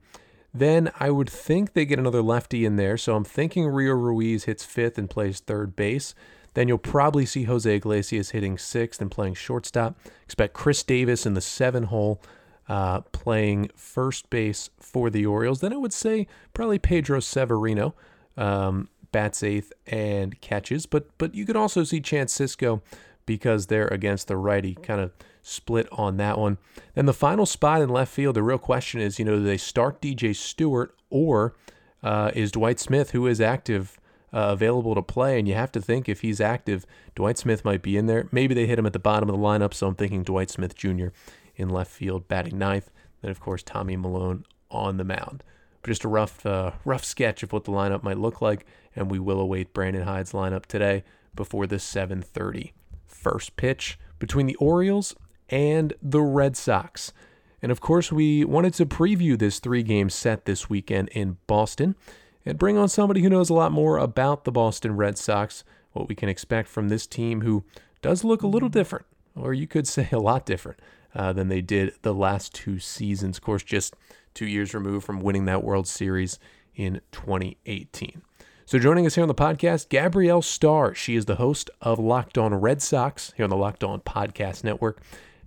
Then 0.52 0.90
I 0.98 1.10
would 1.10 1.30
think 1.30 1.72
they 1.72 1.84
get 1.84 1.98
another 1.98 2.22
lefty 2.22 2.64
in 2.64 2.76
there. 2.76 2.96
So 2.96 3.14
I'm 3.14 3.24
thinking 3.24 3.66
Rio 3.66 3.94
Ruiz 3.94 4.44
hits 4.44 4.64
fifth 4.64 4.98
and 4.98 5.08
plays 5.08 5.40
third 5.40 5.76
base. 5.76 6.14
Then 6.54 6.68
you'll 6.68 6.78
probably 6.78 7.24
see 7.24 7.44
Jose 7.44 7.74
Iglesias 7.74 8.30
hitting 8.30 8.58
sixth 8.58 9.00
and 9.00 9.10
playing 9.10 9.34
shortstop. 9.34 9.98
Expect 10.24 10.54
Chris 10.54 10.82
Davis 10.82 11.24
in 11.24 11.34
the 11.34 11.40
seven 11.40 11.84
hole 11.84 12.20
uh, 12.68 13.00
playing 13.12 13.70
first 13.74 14.30
base 14.30 14.70
for 14.78 15.10
the 15.10 15.26
Orioles. 15.26 15.60
Then 15.60 15.72
I 15.72 15.76
would 15.76 15.92
say 15.92 16.26
probably 16.54 16.78
Pedro 16.78 17.20
Severino 17.20 17.94
um, 18.36 18.88
bats 19.10 19.42
eighth 19.42 19.72
and 19.86 20.40
catches. 20.40 20.86
But 20.86 21.06
but 21.18 21.34
you 21.34 21.44
could 21.44 21.56
also 21.56 21.84
see 21.84 22.00
Chance 22.00 22.38
Sisco 22.38 22.80
because 23.26 23.66
they're 23.66 23.88
against 23.88 24.28
the 24.28 24.36
righty, 24.36 24.74
kind 24.74 25.00
of 25.00 25.12
split 25.42 25.88
on 25.92 26.16
that 26.16 26.38
one. 26.38 26.58
Then 26.94 27.06
the 27.06 27.12
final 27.12 27.46
spot 27.46 27.82
in 27.82 27.88
left 27.88 28.12
field, 28.12 28.36
the 28.36 28.42
real 28.42 28.58
question 28.58 29.00
is, 29.00 29.18
you 29.18 29.24
know, 29.24 29.36
do 29.36 29.44
they 29.44 29.56
start 29.56 30.00
DJ 30.00 30.34
Stewart 30.34 30.96
or 31.10 31.54
uh, 32.02 32.30
is 32.34 32.52
Dwight 32.52 32.80
Smith, 32.80 33.10
who 33.10 33.26
is 33.26 33.40
active, 33.40 33.98
uh, 34.32 34.48
available 34.50 34.94
to 34.94 35.02
play? 35.02 35.38
And 35.38 35.46
you 35.46 35.54
have 35.54 35.72
to 35.72 35.80
think 35.80 36.08
if 36.08 36.20
he's 36.20 36.40
active, 36.40 36.86
Dwight 37.14 37.38
Smith 37.38 37.64
might 37.64 37.82
be 37.82 37.96
in 37.96 38.06
there. 38.06 38.28
Maybe 38.32 38.54
they 38.54 38.66
hit 38.66 38.78
him 38.78 38.86
at 38.86 38.92
the 38.92 38.98
bottom 38.98 39.28
of 39.28 39.36
the 39.36 39.42
lineup, 39.42 39.74
so 39.74 39.88
I'm 39.88 39.94
thinking 39.94 40.22
Dwight 40.22 40.50
Smith 40.50 40.74
Jr. 40.74 41.08
in 41.56 41.68
left 41.68 41.90
field, 41.90 42.28
batting 42.28 42.58
ninth. 42.58 42.90
Then 43.20 43.30
of 43.30 43.40
course 43.40 43.62
Tommy 43.62 43.96
Milone 43.96 44.44
on 44.70 44.96
the 44.96 45.04
mound. 45.04 45.44
But 45.80 45.90
just 45.90 46.04
a 46.04 46.08
rough, 46.08 46.44
uh, 46.46 46.72
rough 46.84 47.04
sketch 47.04 47.42
of 47.42 47.52
what 47.52 47.64
the 47.64 47.72
lineup 47.72 48.02
might 48.02 48.18
look 48.18 48.40
like, 48.40 48.64
and 48.94 49.10
we 49.10 49.18
will 49.18 49.40
await 49.40 49.74
Brandon 49.74 50.02
Hyde's 50.02 50.32
lineup 50.32 50.66
today 50.66 51.04
before 51.34 51.66
the 51.66 51.78
7:30 51.78 52.72
first 53.06 53.56
pitch 53.56 53.98
between 54.18 54.46
the 54.46 54.56
Orioles 54.56 55.14
and 55.48 55.92
the 56.02 56.20
Red 56.20 56.56
Sox. 56.56 57.12
And 57.60 57.70
of 57.70 57.80
course, 57.80 58.10
we 58.10 58.44
wanted 58.44 58.74
to 58.74 58.86
preview 58.86 59.38
this 59.38 59.60
three 59.60 59.82
game 59.82 60.10
set 60.10 60.44
this 60.44 60.68
weekend 60.68 61.08
in 61.10 61.38
Boston 61.46 61.94
and 62.44 62.58
bring 62.58 62.76
on 62.76 62.88
somebody 62.88 63.22
who 63.22 63.28
knows 63.28 63.50
a 63.50 63.54
lot 63.54 63.70
more 63.70 63.98
about 63.98 64.44
the 64.44 64.52
Boston 64.52 64.96
Red 64.96 65.16
Sox, 65.16 65.62
what 65.92 66.08
we 66.08 66.14
can 66.14 66.28
expect 66.28 66.68
from 66.68 66.88
this 66.88 67.06
team 67.06 67.42
who 67.42 67.64
does 68.00 68.24
look 68.24 68.42
a 68.42 68.48
little 68.48 68.68
different, 68.68 69.06
or 69.36 69.54
you 69.54 69.68
could 69.68 69.86
say 69.86 70.08
a 70.10 70.18
lot 70.18 70.44
different 70.44 70.80
uh, 71.14 71.32
than 71.32 71.48
they 71.48 71.60
did 71.60 71.94
the 72.02 72.14
last 72.14 72.54
two 72.54 72.78
seasons. 72.78 73.38
Of 73.38 73.44
course, 73.44 73.62
just 73.62 73.94
two 74.34 74.46
years 74.46 74.74
removed 74.74 75.04
from 75.04 75.20
winning 75.20 75.44
that 75.46 75.64
World 75.64 75.86
Series 75.86 76.38
in 76.74 77.00
2018. 77.12 78.22
So, 78.64 78.78
joining 78.78 79.06
us 79.06 79.16
here 79.16 79.22
on 79.22 79.28
the 79.28 79.34
podcast, 79.34 79.88
Gabrielle 79.88 80.40
Starr. 80.40 80.94
She 80.94 81.16
is 81.16 81.26
the 81.26 81.34
host 81.34 81.68
of 81.80 81.98
Locked 81.98 82.38
On 82.38 82.54
Red 82.54 82.80
Sox 82.80 83.32
here 83.36 83.44
on 83.44 83.50
the 83.50 83.56
Locked 83.56 83.84
On 83.84 84.00
Podcast 84.00 84.64
Network. 84.64 85.02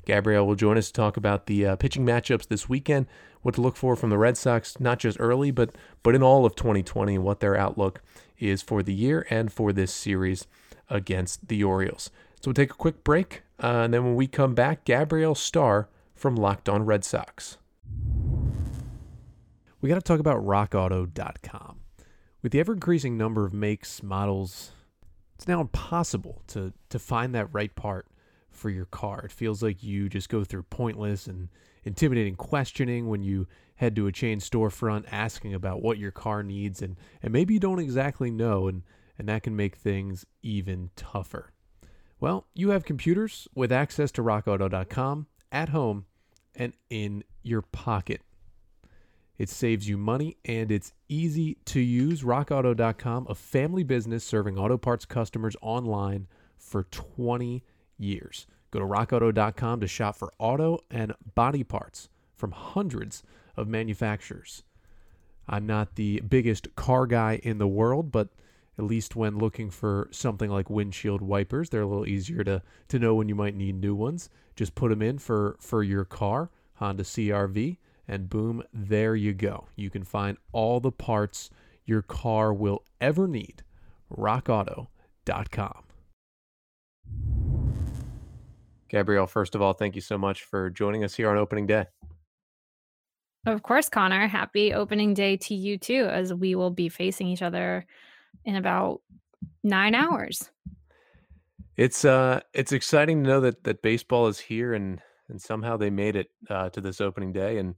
Gabrielle 0.06 0.46
will 0.46 0.56
join 0.56 0.78
us 0.78 0.88
to 0.88 0.94
talk 0.94 1.18
about 1.18 1.48
the 1.48 1.66
uh, 1.66 1.76
pitching 1.76 2.06
matchups 2.06 2.48
this 2.48 2.70
weekend, 2.70 3.08
what 3.42 3.56
to 3.56 3.62
look 3.62 3.76
for 3.76 3.96
from 3.96 4.12
the 4.12 4.18
Red 4.18 4.38
Sox, 4.38 4.80
not 4.80 5.00
just 5.00 5.18
early, 5.20 5.50
but 5.50 5.76
but 6.04 6.14
in 6.14 6.22
all 6.22 6.46
of 6.46 6.56
2020, 6.56 7.16
and 7.16 7.24
what 7.24 7.40
their 7.40 7.58
outlook 7.58 8.02
is 8.38 8.62
for 8.62 8.84
the 8.84 8.94
year 8.94 9.26
and 9.30 9.52
for 9.52 9.74
this 9.74 9.94
series 9.94 10.46
against 10.90 11.48
the 11.48 11.64
Orioles. 11.64 12.12
So 12.46 12.50
we'll 12.50 12.54
take 12.54 12.70
a 12.70 12.76
quick 12.76 13.04
break, 13.04 13.42
uh, 13.60 13.86
and 13.86 13.92
then 13.92 14.04
when 14.06 14.14
we 14.14 14.28
come 14.28 14.54
back, 14.54 14.86
Gabrielle 14.86 15.34
Starr 15.34 15.90
from 16.14 16.36
Locked 16.36 16.70
On 16.70 16.86
Red 16.86 17.04
Sox. 17.04 17.58
We 19.82 19.90
got 19.90 19.96
to 19.96 20.02
talk 20.02 20.20
about 20.20 20.46
RockAuto.com. 20.46 21.80
With 22.44 22.52
the 22.52 22.60
ever 22.60 22.74
increasing 22.74 23.18
number 23.18 23.48
of 23.48 23.54
makes, 23.56 24.04
models, 24.04 24.74
it's 25.34 25.48
now 25.48 25.60
impossible 25.60 26.44
to 26.50 26.72
to 26.90 27.00
find 27.00 27.34
that 27.34 27.52
right 27.52 27.74
part 27.76 28.06
for 28.52 28.70
your 28.70 28.86
car. 28.86 29.22
It 29.26 29.32
feels 29.32 29.64
like 29.64 29.82
you 29.82 30.08
just 30.08 30.30
go 30.30 30.44
through 30.44 30.68
pointless 30.70 31.26
and 31.26 31.50
intimidating 31.84 32.36
questioning 32.36 33.08
when 33.08 33.24
you 33.24 33.48
head 33.78 33.96
to 33.96 34.06
a 34.06 34.12
chain 34.12 34.40
storefront 34.40 35.06
asking 35.12 35.56
about 35.56 35.82
what 35.82 35.98
your 35.98 36.12
car 36.12 36.44
needs 36.44 36.84
and, 36.84 36.96
and 37.24 37.34
maybe 37.34 37.56
you 37.56 37.60
don't 37.60 37.80
exactly 37.80 38.30
know 38.30 38.68
and, 38.68 38.84
and 39.18 39.28
that 39.30 39.42
can 39.42 39.56
make 39.56 39.78
things 39.78 40.28
even 40.44 40.92
tougher. 40.96 41.52
Well, 42.26 42.48
you 42.56 42.72
have 42.72 42.86
computers 42.86 43.48
with 43.54 43.72
access 43.72 44.12
to 44.14 44.24
rockauto.com 44.24 45.28
at 45.52 45.70
home 45.70 46.06
and 46.56 46.74
in 46.90 47.24
your 47.44 47.62
pocket. 47.62 48.22
It 49.38 49.48
saves 49.48 49.88
you 49.88 49.96
money 50.00 50.38
and 50.44 50.72
it's 50.72 50.92
easy 51.08 51.60
to 51.66 51.80
use. 51.80 52.24
RockAuto.com, 52.24 53.28
a 53.30 53.36
family 53.36 53.84
business 53.84 54.24
serving 54.24 54.58
auto 54.58 54.76
parts 54.76 55.06
customers 55.06 55.56
online 55.62 56.26
for 56.58 56.86
20 56.86 57.64
years. 58.00 58.48
Go 58.72 58.80
to 58.80 58.86
rockauto.com 58.86 59.82
to 59.82 59.88
shop 59.88 60.16
for 60.16 60.34
auto 60.40 60.80
and 60.90 61.14
body 61.36 61.64
parts 61.64 62.10
from 62.36 62.54
hundreds 62.54 63.22
of 63.56 63.68
manufacturers. 63.68 64.64
I'm 65.48 65.68
not 65.68 65.94
the 65.94 66.22
biggest 66.22 66.76
car 66.76 67.06
guy 67.06 67.40
in 67.44 67.60
the 67.60 67.68
world, 67.68 68.12
but 68.12 68.30
at 68.78 68.86
least 68.86 69.16
when 69.16 69.38
looking 69.38 69.70
for 69.70 70.08
something 70.12 70.50
like 70.50 70.70
windshield 70.70 71.22
wipers, 71.22 71.70
they're 71.70 71.82
a 71.82 71.88
little 71.88 72.08
easier 72.08 72.44
to, 72.44 72.62
to 72.90 73.00
know 73.00 73.16
when 73.16 73.30
you 73.30 73.36
might 73.36 73.56
need 73.56 73.80
new 73.80 73.96
ones. 73.96 74.30
Just 74.56 74.76
put 74.76 74.90
them 74.90 75.02
in 75.02 75.18
for, 75.18 75.58
for 75.60 75.84
your 75.84 76.06
car, 76.06 76.50
Honda 76.76 77.04
CRV, 77.04 77.78
and 78.08 78.30
boom, 78.30 78.64
there 78.74 79.16
you 79.16 79.34
go. 79.34 79.68
You 79.76 79.90
can 79.90 80.04
find 80.04 80.38
all 80.52 80.80
the 80.80 80.92
parts 80.92 81.50
your 81.86 82.02
car 82.02 82.54
will 82.54 82.84
ever 83.00 83.28
need. 83.28 83.64
RockAuto.com. 84.16 85.84
Gabrielle, 88.90 89.28
first 89.28 89.56
of 89.56 89.62
all, 89.62 89.74
thank 89.74 89.96
you 89.96 90.02
so 90.02 90.18
much 90.18 90.44
for 90.44 90.70
joining 90.70 91.04
us 91.04 91.16
here 91.16 91.30
on 91.30 91.38
opening 91.38 91.66
day. 91.66 91.86
Of 93.46 93.62
course, 93.64 93.90
Connor. 93.90 94.28
Happy 94.28 94.74
opening 94.74 95.14
day 95.14 95.38
to 95.38 95.54
you 95.54 95.78
too, 95.78 96.06
as 96.06 96.34
we 96.34 96.56
will 96.56 96.72
be 96.72 96.90
facing 96.90 97.28
each 97.28 97.42
other 97.42 97.86
in 98.44 98.56
about 98.56 99.02
nine 99.64 99.96
hours. 99.96 100.50
It's 101.78 102.06
uh 102.06 102.42
it's 102.54 102.72
exciting 102.72 103.24
to 103.24 103.30
know 103.30 103.42
that 103.42 103.64
that 103.64 103.82
baseball 103.82 104.28
is 104.28 104.40
here 104.40 104.74
and 104.74 105.02
and 105.30 105.42
somehow 105.42 105.78
they 105.78 105.90
made 105.90 106.16
it 106.16 106.28
uh, 106.50 106.70
to 106.70 106.82
this 106.82 107.02
opening 107.02 107.34
day 107.34 107.58
and 107.58 107.76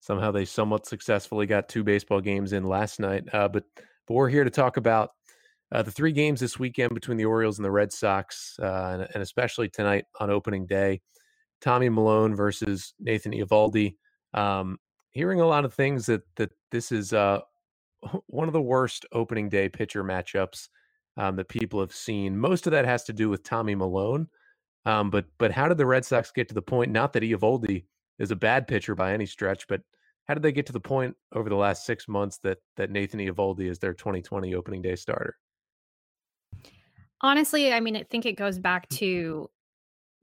somehow 0.00 0.32
they 0.32 0.44
somewhat 0.44 0.84
successfully 0.84 1.46
got 1.46 1.68
two 1.68 1.84
baseball 1.84 2.20
games 2.20 2.52
in 2.52 2.64
last 2.64 2.98
night. 2.98 3.24
Uh, 3.32 3.48
but 3.48 3.64
but 4.06 4.14
we're 4.14 4.28
here 4.28 4.44
to 4.44 4.50
talk 4.50 4.76
about 4.76 5.10
uh, 5.70 5.82
the 5.82 5.90
three 5.90 6.12
games 6.12 6.40
this 6.40 6.58
weekend 6.58 6.92
between 6.92 7.16
the 7.16 7.24
Orioles 7.24 7.58
and 7.58 7.64
the 7.64 7.70
Red 7.70 7.92
Sox, 7.92 8.56
uh, 8.60 8.90
and, 8.92 9.08
and, 9.14 9.22
especially 9.22 9.68
tonight 9.68 10.04
on 10.20 10.28
opening 10.28 10.66
day. 10.66 11.00
Tommy 11.62 11.88
Milone 11.88 12.34
versus 12.34 12.92
Nathan 13.00 13.32
Eovaldi. 13.32 13.96
Um, 14.34 14.78
hearing 15.12 15.40
a 15.40 15.46
lot 15.46 15.64
of 15.64 15.72
things 15.72 16.06
that 16.06 16.22
that 16.36 16.50
this 16.72 16.92
is 16.92 17.12
uh, 17.12 17.40
one 18.26 18.48
of 18.48 18.52
the 18.52 18.62
worst 18.62 19.06
opening 19.12 19.48
day 19.48 19.68
pitcher 19.68 20.04
matchups 20.04 20.68
um, 21.16 21.36
that 21.36 21.48
people 21.48 21.80
have 21.80 21.94
seen. 21.94 22.38
Most 22.38 22.66
of 22.66 22.70
that 22.72 22.84
has 22.84 23.04
to 23.04 23.12
do 23.12 23.28
with 23.28 23.42
Tommy 23.42 23.74
Milone. 23.74 24.28
Um, 24.84 25.10
but 25.10 25.26
but 25.38 25.52
how 25.52 25.68
did 25.68 25.78
the 25.78 25.86
Red 25.86 26.04
Sox 26.04 26.32
get 26.32 26.48
to 26.48 26.54
the 26.54 26.62
point? 26.62 26.90
Not 26.90 27.12
that 27.12 27.22
Eovaldi 27.22 27.84
is 28.18 28.30
a 28.30 28.36
bad 28.36 28.66
pitcher 28.66 28.94
by 28.94 29.12
any 29.12 29.26
stretch, 29.26 29.68
but 29.68 29.80
how 30.26 30.34
did 30.34 30.42
they 30.42 30.52
get 30.52 30.66
to 30.66 30.72
the 30.72 30.80
point 30.80 31.16
over 31.32 31.48
the 31.48 31.56
last 31.56 31.84
six 31.84 32.08
months 32.08 32.38
that 32.42 32.58
that 32.76 32.90
Nathan 32.90 33.20
Eovaldi 33.20 33.70
is 33.70 33.78
their 33.78 33.94
2020 33.94 34.54
opening 34.54 34.82
day 34.82 34.96
starter? 34.96 35.36
Honestly, 37.20 37.72
I 37.72 37.78
mean, 37.78 37.96
I 37.96 38.02
think 38.02 38.26
it 38.26 38.32
goes 38.32 38.58
back 38.58 38.88
to 38.90 39.48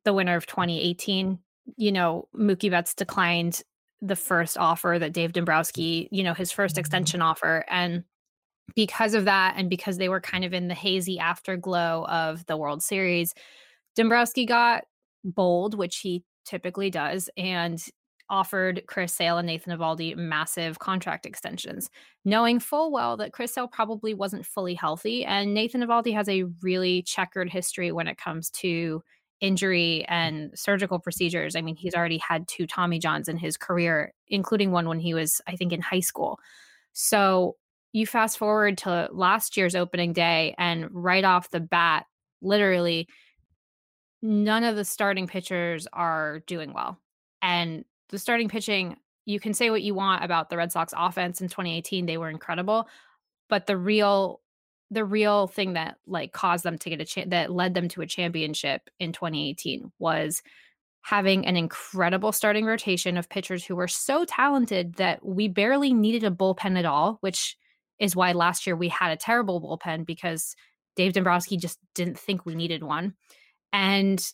the 0.03 0.13
winter 0.13 0.35
of 0.35 0.45
2018. 0.45 1.39
You 1.77 1.91
know, 1.91 2.27
Mookie 2.35 2.69
Betts 2.69 2.93
declined 2.93 3.61
the 4.01 4.15
first 4.15 4.57
offer 4.57 4.97
that 4.99 5.13
Dave 5.13 5.33
Dombrowski, 5.33 6.07
you 6.11 6.23
know, 6.23 6.33
his 6.33 6.51
first 6.51 6.75
mm-hmm. 6.75 6.81
extension 6.81 7.21
offer. 7.21 7.65
And 7.69 8.03
because 8.75 9.13
of 9.13 9.25
that, 9.25 9.55
and 9.57 9.69
because 9.69 9.97
they 9.97 10.09
were 10.09 10.21
kind 10.21 10.45
of 10.45 10.53
in 10.53 10.67
the 10.67 10.75
hazy 10.75 11.19
afterglow 11.19 12.05
of 12.07 12.45
the 12.45 12.57
World 12.57 12.83
Series, 12.83 13.33
Dombrowski 13.95 14.45
got 14.45 14.83
bold, 15.23 15.77
which 15.77 15.97
he 15.97 16.23
typically 16.45 16.89
does, 16.89 17.29
and 17.35 17.83
offered 18.29 18.83
Chris 18.87 19.13
Sale 19.13 19.39
and 19.39 19.47
Nathan 19.47 19.75
Eovaldi 19.75 20.15
massive 20.15 20.79
contract 20.79 21.25
extensions, 21.25 21.89
knowing 22.25 22.59
full 22.59 22.91
well 22.91 23.17
that 23.17 23.33
Chris 23.33 23.53
Sale 23.53 23.67
probably 23.67 24.13
wasn't 24.13 24.45
fully 24.45 24.75
healthy. 24.75 25.25
And 25.25 25.53
Nathan 25.53 25.81
Eovaldi 25.81 26.13
has 26.13 26.29
a 26.29 26.43
really 26.61 27.01
checkered 27.01 27.49
history 27.49 27.91
when 27.91 28.07
it 28.07 28.17
comes 28.17 28.51
to 28.51 29.01
injury 29.41 30.05
mm. 30.07 30.11
and 30.11 30.51
surgical 30.55 30.99
procedures. 30.99 31.55
I 31.55 31.61
mean, 31.61 31.75
he's 31.75 31.95
already 31.95 32.17
had 32.17 32.47
two 32.47 32.67
Tommy 32.67 32.99
Johns 32.99 33.27
in 33.27 33.37
his 33.37 33.57
career, 33.57 34.13
including 34.27 34.71
one 34.71 34.87
when 34.87 34.99
he 34.99 35.13
was, 35.13 35.41
I 35.47 35.55
think, 35.55 35.73
in 35.73 35.81
high 35.81 35.99
school. 35.99 36.39
So 36.93 37.55
you 37.93 38.05
fast 38.05 38.37
forward 38.37 38.77
to 38.79 39.09
last 39.11 39.57
year's 39.57 39.75
opening 39.75 40.13
day, 40.13 40.55
and 40.57 40.87
right 40.91 41.23
off 41.23 41.49
the 41.49 41.59
bat, 41.59 42.05
literally, 42.41 43.07
none 44.21 44.63
of 44.63 44.75
the 44.75 44.85
starting 44.85 45.27
pitchers 45.27 45.87
are 45.93 46.39
doing 46.45 46.73
well. 46.73 46.99
And 47.41 47.85
the 48.09 48.19
starting 48.19 48.49
pitching, 48.49 48.97
you 49.25 49.39
can 49.39 49.53
say 49.53 49.69
what 49.69 49.81
you 49.81 49.93
want 49.93 50.23
about 50.23 50.49
the 50.49 50.57
Red 50.57 50.71
Sox 50.71 50.93
offense 50.95 51.41
in 51.41 51.47
2018, 51.47 52.05
they 52.05 52.17
were 52.17 52.29
incredible, 52.29 52.87
but 53.47 53.65
the 53.65 53.77
real 53.77 54.41
the 54.91 55.05
real 55.05 55.47
thing 55.47 55.73
that 55.73 55.97
like 56.07 56.31
caused 56.31 56.63
them 56.63 56.77
to 56.77 56.89
get 56.89 57.01
a 57.01 57.05
chance 57.05 57.29
that 57.29 57.51
led 57.51 57.73
them 57.73 57.87
to 57.89 58.01
a 58.01 58.07
championship 58.07 58.89
in 58.99 59.11
2018 59.11 59.91
was 59.99 60.41
having 61.01 61.45
an 61.45 61.55
incredible 61.55 62.31
starting 62.31 62.65
rotation 62.65 63.17
of 63.17 63.29
pitchers 63.29 63.63
who 63.65 63.75
were 63.75 63.87
so 63.87 64.25
talented 64.25 64.95
that 64.95 65.23
we 65.25 65.47
barely 65.47 65.93
needed 65.93 66.23
a 66.23 66.31
bullpen 66.31 66.77
at 66.77 66.85
all, 66.85 67.17
which 67.21 67.57
is 67.99 68.15
why 68.15 68.31
last 68.31 68.65
year 68.67 68.75
we 68.75 68.89
had 68.89 69.11
a 69.11 69.17
terrible 69.17 69.61
bullpen 69.61 70.05
because 70.05 70.55
Dave 70.95 71.13
Dombrowski 71.13 71.57
just 71.57 71.79
didn't 71.95 72.19
think 72.19 72.45
we 72.45 72.55
needed 72.55 72.83
one. 72.83 73.13
And 73.71 74.25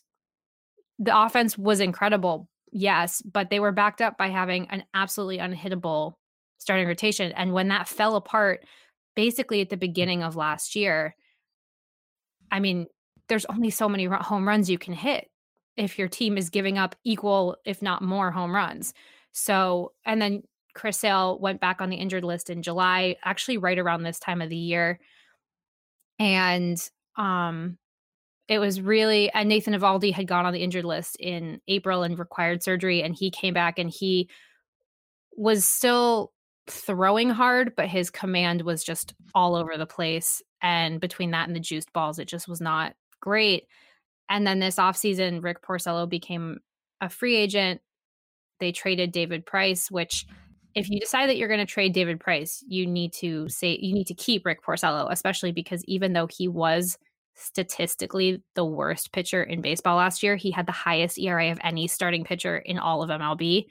the 0.98 1.16
offense 1.16 1.56
was 1.56 1.80
incredible, 1.80 2.48
yes, 2.72 3.22
but 3.22 3.50
they 3.50 3.60
were 3.60 3.72
backed 3.72 4.00
up 4.00 4.16
by 4.16 4.28
having 4.28 4.68
an 4.70 4.84
absolutely 4.94 5.38
unhittable 5.38 6.14
starting 6.58 6.86
rotation. 6.86 7.32
And 7.32 7.52
when 7.52 7.68
that 7.68 7.88
fell 7.88 8.16
apart, 8.16 8.64
basically 9.16 9.60
at 9.60 9.70
the 9.70 9.76
beginning 9.76 10.22
of 10.22 10.36
last 10.36 10.76
year, 10.76 11.16
I 12.50 12.60
mean, 12.60 12.86
there's 13.28 13.46
only 13.46 13.70
so 13.70 13.88
many 13.88 14.04
home 14.04 14.46
runs 14.46 14.70
you 14.70 14.78
can 14.78 14.94
hit 14.94 15.28
if 15.76 15.98
your 15.98 16.08
team 16.08 16.38
is 16.38 16.50
giving 16.50 16.78
up 16.78 16.94
equal, 17.02 17.56
if 17.64 17.82
not 17.82 18.02
more, 18.02 18.30
home 18.30 18.54
runs. 18.54 18.94
So, 19.32 19.92
and 20.04 20.22
then 20.22 20.42
Chris 20.74 20.98
Sale 20.98 21.38
went 21.40 21.60
back 21.60 21.80
on 21.80 21.90
the 21.90 21.96
injured 21.96 22.24
list 22.24 22.50
in 22.50 22.62
July, 22.62 23.16
actually 23.24 23.58
right 23.58 23.78
around 23.78 24.02
this 24.02 24.18
time 24.18 24.40
of 24.40 24.48
the 24.48 24.56
year. 24.56 25.00
And 26.18 26.78
um 27.16 27.78
it 28.48 28.58
was 28.58 28.80
really 28.80 29.30
and 29.32 29.48
Nathan 29.48 29.74
Eovaldi 29.74 30.12
had 30.12 30.28
gone 30.28 30.46
on 30.46 30.52
the 30.52 30.62
injured 30.62 30.84
list 30.84 31.16
in 31.18 31.60
April 31.66 32.02
and 32.02 32.18
required 32.18 32.62
surgery 32.62 33.02
and 33.02 33.14
he 33.14 33.30
came 33.30 33.54
back 33.54 33.78
and 33.78 33.90
he 33.90 34.28
was 35.36 35.64
still 35.64 36.32
throwing 36.68 37.30
hard 37.30 37.74
but 37.76 37.88
his 37.88 38.10
command 38.10 38.62
was 38.62 38.82
just 38.82 39.14
all 39.34 39.54
over 39.54 39.76
the 39.76 39.86
place 39.86 40.42
and 40.62 41.00
between 41.00 41.30
that 41.30 41.46
and 41.46 41.54
the 41.54 41.60
juiced 41.60 41.92
balls 41.92 42.18
it 42.18 42.26
just 42.26 42.48
was 42.48 42.60
not 42.60 42.94
great 43.20 43.64
and 44.28 44.46
then 44.46 44.58
this 44.58 44.76
offseason 44.76 45.42
Rick 45.42 45.62
Porcello 45.62 46.08
became 46.08 46.58
a 47.00 47.08
free 47.08 47.36
agent 47.36 47.80
they 48.58 48.72
traded 48.72 49.12
David 49.12 49.46
Price 49.46 49.90
which 49.90 50.26
if 50.74 50.90
you 50.90 50.98
decide 50.98 51.28
that 51.28 51.36
you're 51.36 51.48
going 51.48 51.64
to 51.64 51.66
trade 51.66 51.92
David 51.92 52.18
Price 52.18 52.64
you 52.66 52.86
need 52.86 53.12
to 53.14 53.48
say 53.48 53.78
you 53.80 53.94
need 53.94 54.08
to 54.08 54.14
keep 54.14 54.44
Rick 54.44 54.64
Porcello 54.64 55.06
especially 55.10 55.52
because 55.52 55.84
even 55.84 56.12
though 56.12 56.26
he 56.26 56.48
was 56.48 56.98
statistically 57.36 58.42
the 58.54 58.64
worst 58.64 59.12
pitcher 59.12 59.42
in 59.42 59.60
baseball 59.60 59.96
last 59.96 60.22
year. 60.22 60.36
He 60.36 60.50
had 60.50 60.66
the 60.66 60.72
highest 60.72 61.18
ERA 61.18 61.52
of 61.52 61.58
any 61.62 61.86
starting 61.86 62.24
pitcher 62.24 62.56
in 62.56 62.78
all 62.78 63.02
of 63.02 63.10
MLB. 63.10 63.66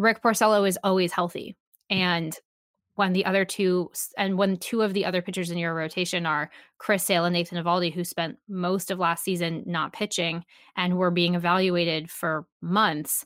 Rick 0.00 0.22
Porcello 0.22 0.66
is 0.66 0.78
always 0.82 1.12
healthy. 1.12 1.56
Mm. 1.92 1.96
And 1.96 2.38
when 2.94 3.12
the 3.12 3.24
other 3.24 3.44
two, 3.44 3.90
and 4.18 4.36
when 4.36 4.56
two 4.56 4.82
of 4.82 4.94
the 4.94 5.04
other 5.04 5.22
pitchers 5.22 5.50
in 5.50 5.58
your 5.58 5.74
rotation 5.74 6.26
are 6.26 6.50
Chris 6.78 7.04
Sale 7.04 7.24
and 7.26 7.34
Nathan 7.34 7.62
Eovaldi, 7.62 7.92
who 7.92 8.04
spent 8.04 8.36
most 8.48 8.90
of 8.90 8.98
last 8.98 9.24
season 9.24 9.62
not 9.66 9.92
pitching 9.92 10.44
and 10.76 10.98
were 10.98 11.10
being 11.10 11.34
evaluated 11.34 12.10
for 12.10 12.46
months, 12.60 13.24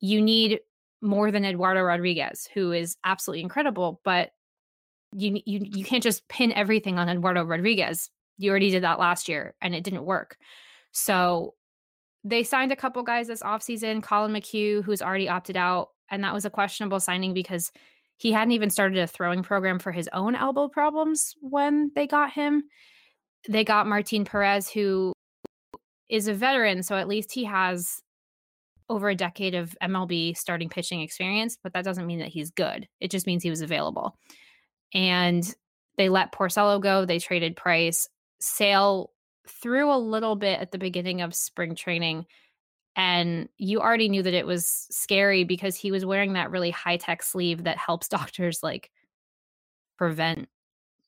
you 0.00 0.20
need 0.20 0.60
more 1.00 1.30
than 1.30 1.44
Eduardo 1.44 1.82
Rodriguez, 1.82 2.48
who 2.54 2.72
is 2.72 2.96
absolutely 3.04 3.42
incredible, 3.42 4.00
but 4.04 4.30
you 5.14 5.42
you 5.44 5.60
you 5.62 5.84
can't 5.84 6.02
just 6.02 6.26
pin 6.28 6.52
everything 6.52 6.98
on 6.98 7.08
Eduardo 7.08 7.44
Rodriguez. 7.44 8.10
You 8.38 8.50
already 8.50 8.70
did 8.70 8.82
that 8.82 8.98
last 8.98 9.28
year 9.28 9.54
and 9.60 9.74
it 9.74 9.84
didn't 9.84 10.04
work. 10.04 10.36
So 10.92 11.54
they 12.24 12.42
signed 12.44 12.72
a 12.72 12.76
couple 12.76 13.02
guys 13.02 13.26
this 13.26 13.42
offseason, 13.42 14.02
Collin 14.02 14.32
McHugh, 14.32 14.82
who's 14.84 15.02
already 15.02 15.28
opted 15.28 15.56
out, 15.56 15.90
and 16.10 16.24
that 16.24 16.34
was 16.34 16.44
a 16.44 16.50
questionable 16.50 17.00
signing 17.00 17.34
because 17.34 17.72
he 18.16 18.32
hadn't 18.32 18.52
even 18.52 18.70
started 18.70 18.98
a 18.98 19.06
throwing 19.06 19.42
program 19.42 19.78
for 19.78 19.92
his 19.92 20.08
own 20.12 20.34
elbow 20.34 20.68
problems 20.68 21.34
when 21.40 21.90
they 21.94 22.06
got 22.06 22.32
him. 22.32 22.64
They 23.48 23.64
got 23.64 23.88
Martin 23.88 24.24
Perez, 24.24 24.70
who 24.70 25.12
is 26.08 26.28
a 26.28 26.34
veteran, 26.34 26.82
so 26.82 26.96
at 26.96 27.08
least 27.08 27.32
he 27.32 27.44
has 27.44 28.00
over 28.88 29.08
a 29.08 29.14
decade 29.14 29.54
of 29.54 29.74
MLB 29.82 30.36
starting 30.36 30.68
pitching 30.68 31.00
experience, 31.00 31.56
but 31.62 31.72
that 31.72 31.84
doesn't 31.84 32.06
mean 32.06 32.18
that 32.18 32.28
he's 32.28 32.50
good. 32.50 32.86
It 33.00 33.10
just 33.10 33.26
means 33.26 33.42
he 33.42 33.50
was 33.50 33.62
available 33.62 34.16
and 34.94 35.54
they 35.96 36.08
let 36.08 36.32
Porcello 36.32 36.80
go. 36.80 37.04
They 37.04 37.18
traded 37.18 37.56
Price. 37.56 38.08
Sale 38.40 39.10
threw 39.48 39.92
a 39.92 39.98
little 39.98 40.36
bit 40.36 40.60
at 40.60 40.70
the 40.70 40.78
beginning 40.78 41.20
of 41.20 41.34
spring 41.34 41.74
training, 41.74 42.26
and 42.96 43.48
you 43.56 43.80
already 43.80 44.08
knew 44.08 44.22
that 44.22 44.34
it 44.34 44.46
was 44.46 44.86
scary 44.90 45.44
because 45.44 45.76
he 45.76 45.90
was 45.90 46.04
wearing 46.04 46.34
that 46.34 46.50
really 46.50 46.70
high 46.70 46.96
tech 46.98 47.22
sleeve 47.22 47.64
that 47.64 47.78
helps 47.78 48.08
doctors 48.08 48.62
like 48.62 48.90
prevent 49.96 50.48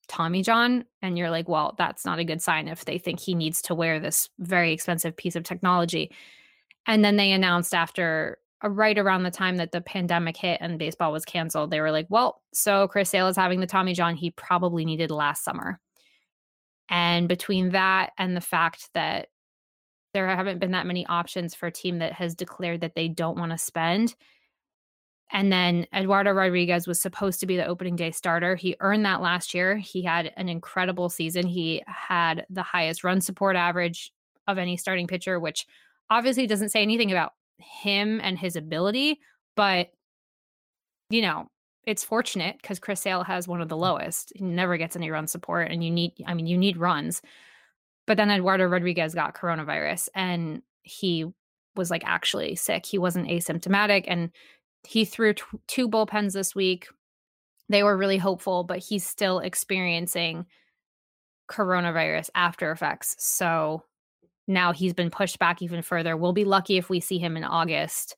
Tommy 0.08 0.42
John. 0.42 0.84
And 1.02 1.18
you're 1.18 1.30
like, 1.30 1.48
well, 1.48 1.74
that's 1.76 2.04
not 2.04 2.18
a 2.18 2.24
good 2.24 2.42
sign 2.42 2.68
if 2.68 2.84
they 2.84 2.98
think 2.98 3.20
he 3.20 3.34
needs 3.34 3.62
to 3.62 3.74
wear 3.74 4.00
this 4.00 4.28
very 4.38 4.72
expensive 4.72 5.16
piece 5.16 5.36
of 5.36 5.44
technology. 5.44 6.10
And 6.86 7.04
then 7.04 7.16
they 7.16 7.32
announced 7.32 7.74
after 7.74 8.38
uh, 8.62 8.68
right 8.68 8.98
around 8.98 9.22
the 9.22 9.30
time 9.30 9.56
that 9.56 9.72
the 9.72 9.80
pandemic 9.80 10.36
hit 10.36 10.58
and 10.60 10.78
baseball 10.78 11.12
was 11.12 11.24
canceled, 11.24 11.70
they 11.70 11.80
were 11.80 11.90
like, 11.90 12.06
well, 12.08 12.42
so 12.52 12.88
Chris 12.88 13.10
Sale 13.10 13.28
is 13.28 13.36
having 13.36 13.60
the 13.60 13.66
Tommy 13.66 13.94
John 13.94 14.16
he 14.16 14.30
probably 14.30 14.84
needed 14.84 15.10
last 15.10 15.44
summer. 15.44 15.80
And 16.90 17.28
between 17.28 17.70
that 17.70 18.12
and 18.18 18.36
the 18.36 18.42
fact 18.42 18.90
that 18.94 19.28
there 20.14 20.26
haven't 20.28 20.60
been 20.60 20.70
that 20.70 20.86
many 20.86 21.04
options 21.06 21.54
for 21.54 21.66
a 21.66 21.72
team 21.72 21.98
that 21.98 22.14
has 22.14 22.34
declared 22.34 22.80
that 22.80 22.94
they 22.94 23.08
don't 23.08 23.38
want 23.38 23.52
to 23.52 23.58
spend, 23.58 24.14
And 25.30 25.52
then 25.52 25.86
Eduardo 25.92 26.32
Rodriguez 26.32 26.86
was 26.86 27.00
supposed 27.00 27.40
to 27.40 27.46
be 27.46 27.56
the 27.56 27.66
opening 27.66 27.96
day 27.96 28.10
starter. 28.12 28.54
He 28.54 28.76
earned 28.80 29.04
that 29.04 29.20
last 29.20 29.54
year. 29.54 29.76
He 29.76 30.02
had 30.02 30.32
an 30.36 30.48
incredible 30.48 31.08
season. 31.08 31.46
He 31.46 31.82
had 31.86 32.46
the 32.50 32.62
highest 32.62 33.02
run 33.04 33.20
support 33.20 33.56
average 33.56 34.12
of 34.46 34.58
any 34.58 34.76
starting 34.76 35.06
pitcher, 35.06 35.40
which 35.40 35.66
obviously 36.10 36.46
doesn't 36.46 36.68
say 36.68 36.82
anything 36.82 37.10
about 37.10 37.32
him 37.58 38.20
and 38.22 38.38
his 38.38 38.56
ability, 38.56 39.18
but 39.56 39.88
you 41.10 41.22
know, 41.22 41.48
it's 41.84 42.04
fortunate 42.04 42.56
because 42.60 42.78
Chris 42.78 43.00
Sale 43.00 43.24
has 43.24 43.46
one 43.46 43.60
of 43.60 43.68
the 43.68 43.76
mm. 43.76 43.80
lowest. 43.80 44.32
He 44.34 44.44
never 44.44 44.76
gets 44.76 44.96
any 44.96 45.10
run 45.10 45.26
support, 45.26 45.70
and 45.70 45.84
you 45.84 45.90
need, 45.90 46.12
I 46.26 46.34
mean, 46.34 46.46
you 46.46 46.56
need 46.58 46.76
runs. 46.76 47.22
But 48.06 48.16
then 48.16 48.30
Eduardo 48.30 48.66
Rodriguez 48.66 49.14
got 49.14 49.34
coronavirus 49.34 50.08
and 50.14 50.62
he 50.82 51.26
was 51.76 51.90
like 51.90 52.04
actually 52.04 52.54
sick. 52.56 52.86
He 52.86 52.98
wasn't 52.98 53.28
asymptomatic 53.28 54.04
and 54.06 54.30
he 54.86 55.04
threw 55.04 55.34
t- 55.34 55.42
two 55.66 55.88
bullpens 55.88 56.32
this 56.32 56.54
week. 56.54 56.88
They 57.68 57.82
were 57.82 57.96
really 57.96 58.18
hopeful, 58.18 58.64
but 58.64 58.78
he's 58.78 59.06
still 59.06 59.38
experiencing 59.38 60.46
coronavirus 61.50 62.30
after 62.34 62.70
effects. 62.70 63.16
So 63.18 63.84
now 64.46 64.72
he's 64.72 64.92
been 64.92 65.10
pushed 65.10 65.38
back 65.38 65.62
even 65.62 65.82
further. 65.82 66.16
We'll 66.16 66.32
be 66.32 66.44
lucky 66.44 66.76
if 66.76 66.90
we 66.90 67.00
see 67.00 67.18
him 67.18 67.36
in 67.36 67.44
August. 67.44 68.16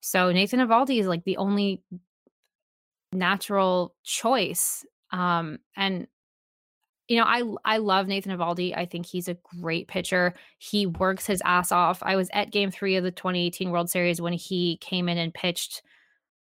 So 0.00 0.30
Nathan 0.32 0.60
Eovaldi 0.60 1.00
is 1.00 1.06
like 1.06 1.24
the 1.24 1.38
only 1.38 1.82
natural 3.12 3.94
choice. 4.04 4.84
Um, 5.10 5.58
and 5.76 6.06
you 7.08 7.18
know, 7.18 7.24
I 7.24 7.42
I 7.64 7.76
love 7.78 8.06
Nathan 8.06 8.36
Eovaldi. 8.36 8.76
I 8.76 8.86
think 8.86 9.06
he's 9.06 9.28
a 9.28 9.36
great 9.60 9.88
pitcher. 9.88 10.34
He 10.58 10.86
works 10.86 11.26
his 11.26 11.42
ass 11.44 11.70
off. 11.70 12.02
I 12.02 12.16
was 12.16 12.30
at 12.32 12.50
game 12.50 12.70
3 12.70 12.96
of 12.96 13.04
the 13.04 13.10
2018 13.10 13.70
World 13.70 13.90
Series 13.90 14.20
when 14.20 14.32
he 14.32 14.78
came 14.78 15.08
in 15.08 15.18
and 15.18 15.34
pitched 15.34 15.82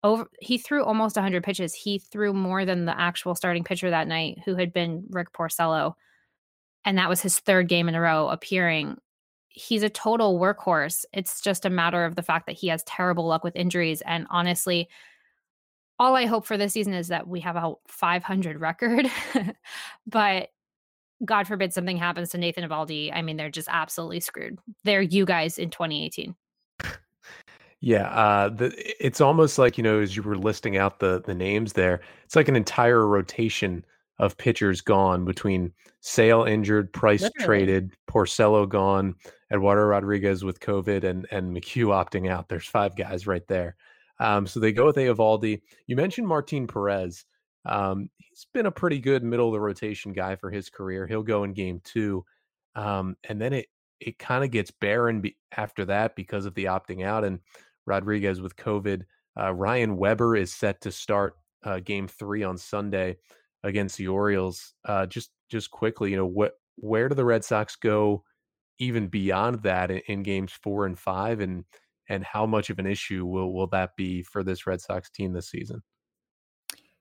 over 0.03 0.27
he 0.39 0.57
threw 0.57 0.83
almost 0.83 1.15
100 1.15 1.43
pitches. 1.43 1.73
He 1.73 1.99
threw 1.99 2.33
more 2.33 2.65
than 2.65 2.85
the 2.85 2.99
actual 2.99 3.35
starting 3.35 3.63
pitcher 3.63 3.89
that 3.89 4.07
night 4.07 4.39
who 4.45 4.55
had 4.55 4.73
been 4.73 5.05
Rick 5.09 5.33
Porcello. 5.33 5.93
And 6.85 6.97
that 6.97 7.09
was 7.09 7.21
his 7.21 7.39
third 7.39 7.67
game 7.67 7.89
in 7.89 7.95
a 7.95 8.01
row 8.01 8.29
appearing. 8.29 8.97
He's 9.49 9.83
a 9.83 9.89
total 9.89 10.39
workhorse. 10.39 11.03
It's 11.13 11.41
just 11.41 11.65
a 11.65 11.69
matter 11.69 12.05
of 12.05 12.15
the 12.15 12.23
fact 12.23 12.45
that 12.45 12.55
he 12.55 12.67
has 12.67 12.83
terrible 12.83 13.27
luck 13.27 13.43
with 13.43 13.55
injuries 13.55 14.01
and 14.01 14.27
honestly, 14.29 14.87
all 15.99 16.15
I 16.15 16.25
hope 16.25 16.45
for 16.45 16.57
this 16.57 16.73
season 16.73 16.93
is 16.93 17.07
that 17.07 17.27
we 17.27 17.39
have 17.41 17.55
a 17.55 17.73
500 17.87 18.59
record. 18.59 19.07
but 20.07 20.49
God 21.25 21.47
forbid 21.47 21.73
something 21.73 21.97
happens 21.97 22.29
to 22.29 22.37
Nathan 22.37 22.67
Eovaldi. 22.67 23.11
I 23.13 23.21
mean, 23.21 23.37
they're 23.37 23.49
just 23.49 23.69
absolutely 23.71 24.19
screwed. 24.19 24.59
They're 24.83 25.01
you 25.01 25.25
guys 25.25 25.57
in 25.57 25.69
2018. 25.69 26.35
Yeah, 27.79 28.07
uh, 28.09 28.49
the, 28.49 28.73
it's 29.03 29.21
almost 29.21 29.59
like 29.59 29.77
you 29.77 29.83
know, 29.83 29.99
as 29.99 30.15
you 30.15 30.23
were 30.23 30.37
listing 30.37 30.77
out 30.77 30.99
the 30.99 31.21
the 31.21 31.35
names 31.35 31.73
there, 31.73 32.01
it's 32.25 32.35
like 32.35 32.47
an 32.47 32.55
entire 32.55 33.05
rotation 33.05 33.85
of 34.19 34.35
pitchers 34.37 34.81
gone 34.81 35.25
between 35.25 35.71
Sale 35.99 36.45
injured, 36.45 36.91
Price 36.91 37.21
Literally. 37.21 37.45
traded, 37.45 37.91
Porcello 38.09 38.67
gone, 38.67 39.13
Eduardo 39.51 39.83
Rodriguez 39.83 40.43
with 40.43 40.59
COVID, 40.59 41.03
and 41.03 41.27
and 41.29 41.55
McHugh 41.55 41.89
opting 41.89 42.29
out. 42.29 42.49
There's 42.49 42.65
five 42.65 42.95
guys 42.95 43.27
right 43.27 43.47
there. 43.47 43.75
Um, 44.19 44.47
so 44.47 44.59
they 44.59 44.71
go 44.71 44.85
with 44.85 44.95
Eovaldi. 44.95 45.61
You 45.85 45.95
mentioned 45.95 46.27
Martin 46.27 46.67
Perez. 46.67 47.25
Um, 47.65 48.09
he's 48.17 48.47
been 48.53 48.65
a 48.65 48.71
pretty 48.71 48.99
good 48.99 49.23
middle 49.23 49.47
of 49.47 49.53
the 49.53 49.59
rotation 49.59 50.13
guy 50.13 50.35
for 50.35 50.49
his 50.49 50.69
career. 50.69 51.05
He'll 51.05 51.23
go 51.23 51.43
in 51.43 51.53
game 51.53 51.81
two. 51.83 52.25
Um, 52.75 53.17
and 53.27 53.41
then 53.41 53.53
it 53.53 53.67
it 53.99 54.19
kind 54.19 54.43
of 54.43 54.51
gets 54.51 54.69
barren 54.71 55.21
be- 55.21 55.37
after 55.55 55.83
that 55.85 56.15
because 56.15 56.45
of 56.45 56.53
the 56.53 56.65
opting 56.65 57.03
out 57.03 57.23
and 57.23 57.39
Rodriguez 57.87 58.41
with 58.41 58.55
COVID. 58.55 59.03
Uh, 59.39 59.53
Ryan 59.53 59.97
Weber 59.97 60.35
is 60.35 60.53
set 60.53 60.81
to 60.81 60.91
start 60.91 61.35
uh, 61.63 61.79
game 61.79 62.07
three 62.07 62.43
on 62.43 62.57
Sunday 62.57 63.17
against 63.63 63.97
the 63.97 64.07
Orioles. 64.07 64.73
Uh, 64.85 65.05
just 65.05 65.31
just 65.49 65.71
quickly, 65.71 66.11
you 66.11 66.17
know, 66.17 66.25
what 66.25 66.53
where 66.75 67.09
do 67.09 67.15
the 67.15 67.25
Red 67.25 67.43
Sox 67.43 67.75
go 67.75 68.23
even 68.79 69.07
beyond 69.07 69.63
that 69.63 69.89
in, 69.89 70.01
in 70.07 70.23
games 70.23 70.51
four 70.51 70.85
and 70.85 70.97
five? 70.97 71.39
And 71.39 71.65
and 72.09 72.23
how 72.23 72.45
much 72.45 72.69
of 72.69 72.79
an 72.79 72.87
issue 72.87 73.25
will 73.25 73.53
will 73.53 73.67
that 73.67 73.95
be 73.95 74.23
for 74.23 74.43
this 74.43 74.65
Red 74.65 74.81
Sox 74.81 75.09
team 75.09 75.33
this 75.33 75.49
season? 75.49 75.81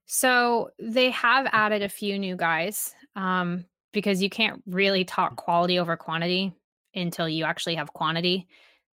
So 0.07 0.71
they 0.79 1.11
have 1.11 1.47
added 1.51 1.83
a 1.83 1.89
few 1.89 2.19
new 2.19 2.37
guys 2.37 2.95
um, 3.17 3.65
because 3.93 4.23
you 4.23 4.31
can't 4.31 4.63
really 4.67 5.05
talk 5.05 5.37
quality 5.37 5.79
over 5.79 5.97
quantity 5.97 6.53
until 6.95 7.29
you 7.29 7.45
actually 7.45 7.75
have 7.75 7.93
quantity, 7.93 8.47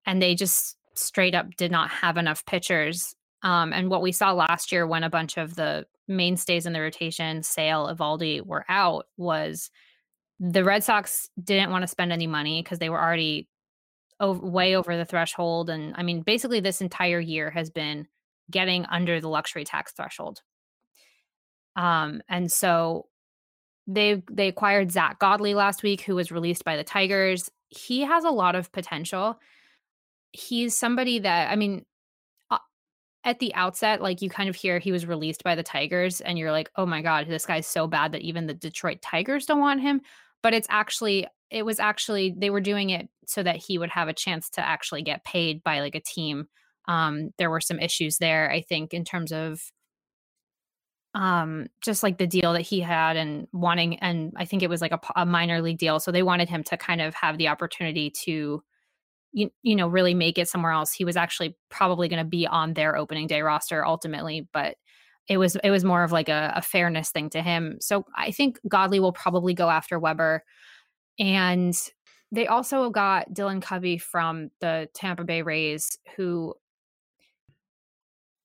and 0.07 0.21
they 0.21 0.35
just 0.35 0.77
straight 0.95 1.35
up 1.35 1.55
did 1.57 1.71
not 1.71 1.91
have 1.91 2.17
enough 2.17 2.45
pitchers. 2.45 3.15
Um, 3.43 3.73
and 3.73 3.89
what 3.89 4.03
we 4.03 4.13
saw 4.13 4.33
last 4.33 4.73
year 4.73 4.87
when 4.87 5.05
a 5.05 5.11
bunch 5.11 5.37
of 5.37 5.55
the 5.55 5.87
mainstays 6.09 6.67
in 6.67 6.73
the 6.73 6.81
rotation, 6.81 7.43
Sale, 7.43 7.95
Eovaldi, 7.95 8.45
were 8.45 8.65
out 8.69 9.07
was 9.17 9.71
the 10.41 10.65
Red 10.65 10.85
Sox 10.85 11.29
didn't 11.43 11.71
want 11.71 11.83
to 11.83 11.89
spend 11.89 12.13
any 12.13 12.27
money 12.27 12.63
because 12.63 12.79
they 12.79 12.91
were 12.91 13.01
already 13.01 13.49
over, 14.21 14.47
way 14.47 14.77
over 14.77 14.97
the 14.97 15.05
threshold. 15.05 15.71
And 15.71 15.95
I 15.97 16.03
mean, 16.03 16.23
basically, 16.23 16.61
this 16.61 16.81
entire 16.81 17.21
year 17.21 17.51
has 17.51 17.71
been 17.71 18.07
getting 18.51 18.87
under 18.87 19.21
the 19.21 19.29
luxury 19.29 19.65
tax 19.65 19.93
threshold. 19.93 20.41
Um, 21.77 22.23
and 22.29 22.51
so 22.51 23.07
they 23.87 24.23
they 24.31 24.49
acquired 24.49 24.93
Zack 24.93 25.19
Godley 25.19 25.55
last 25.55 25.83
week, 25.83 26.03
who 26.03 26.15
was 26.15 26.33
released 26.33 26.65
by 26.65 26.77
the 26.77 26.85
Tigers. 26.85 27.51
He 27.69 28.03
has 28.03 28.25
a 28.25 28.31
lot 28.31 28.55
of 28.55 28.73
potential. 28.73 29.39
He's 30.33 30.79
somebody 30.79 31.21
that 31.21 31.51
I 31.51 31.57
mean, 31.57 31.85
uh, 32.51 32.59
at 33.25 33.39
the 33.39 33.55
outset, 33.55 34.03
like 34.03 34.21
you 34.21 34.29
kind 34.29 34.49
of 34.49 34.57
hear 34.57 34.79
he 34.79 34.93
was 34.93 35.07
released 35.07 35.45
by 35.45 35.55
the 35.55 35.63
Tigers, 35.63 36.21
and 36.21 36.39
you're 36.39 36.53
like, 36.53 36.71
oh 36.77 36.85
my 36.85 37.01
god, 37.01 37.29
this 37.29 37.47
guy's 37.47 37.67
so 37.67 37.87
bad 37.87 38.13
that 38.13 38.23
even 38.23 38.47
the 38.47 38.55
Detroit 38.55 39.01
Tigers 39.01 39.47
don't 39.47 39.61
want 39.61 39.81
him. 39.81 40.03
But 40.43 40.55
it's 40.55 40.69
actually 40.71 41.27
it 41.51 41.65
was 41.65 41.81
actually 41.81 42.35
they 42.37 42.51
were 42.51 42.61
doing 42.61 42.91
it 42.91 43.09
so 43.29 43.43
that 43.43 43.57
he 43.57 43.79
would 43.79 43.91
have 43.91 44.09
a 44.09 44.15
chance 44.15 44.49
to 44.49 44.67
actually 44.67 45.03
get 45.03 45.25
paid 45.25 45.63
by 45.63 45.81
like 45.81 45.95
a 45.95 46.01
team. 46.01 46.47
Um, 46.89 47.31
there 47.37 47.51
were 47.51 47.61
some 47.61 47.79
issues 47.79 48.17
there, 48.17 48.51
I 48.51 48.63
think, 48.63 48.95
in 48.95 49.05
terms 49.05 49.33
of 49.33 49.61
um 51.15 51.67
just 51.83 52.03
like 52.03 52.19
the 52.19 52.27
deal 52.27 52.53
that 52.53 52.61
he 52.63 52.81
had 52.81 53.17
and 53.17 53.49
wanting 53.51 53.99
and 54.01 54.31
i 54.37 54.45
think 54.45 54.63
it 54.63 54.69
was 54.69 54.83
like 54.83 54.93
a, 54.93 55.01
a, 55.17 55.25
minor 55.25 55.63
league 55.63 55.79
deal 55.79 55.99
so 55.99 56.13
they 56.13 56.23
wanted 56.23 56.51
him 56.51 56.63
to 56.63 56.77
kind 56.77 57.01
of 57.01 57.15
have 57.15 57.39
the 57.39 57.49
opportunity 57.49 58.11
to 58.11 58.63
you, 59.33 59.51
you 59.63 59.75
know 59.75 59.89
really 59.89 60.13
make 60.13 60.37
it 60.37 60.49
somewhere 60.49 60.71
else 60.71 60.93
he 60.93 61.07
was 61.07 61.17
actually 61.17 61.57
probably 61.71 62.09
going 62.09 62.23
to 62.23 62.29
be 62.29 62.47
on 62.47 62.75
their 62.75 62.95
opening 62.95 63.27
day 63.27 63.41
roster 63.41 63.87
ultimately 63.87 64.47
but 64.53 64.77
it 65.29 65.39
was 65.39 65.57
it 65.65 65.71
was 65.71 65.83
more 65.83 66.05
of 66.05 66.13
like 66.13 66.29
a, 66.29 66.53
a 66.57 66.61
fairness 66.61 67.11
thing 67.11 67.31
to 67.31 67.41
him 67.41 67.79
so 67.81 68.05
i 68.15 68.31
think 68.31 68.61
godley 68.69 69.01
will 69.01 69.13
probably 69.13 69.55
go 69.55 69.71
after 69.71 69.99
weber 69.99 70.45
and 71.19 71.75
they 72.31 72.47
also 72.47 72.91
got 72.91 73.33
Dylan 73.33 73.63
Covey 73.63 73.99
from 73.99 74.51
the 74.61 74.89
Tampa 74.95 75.25
Bay 75.25 75.43
Rays, 75.43 75.99
who 76.17 76.55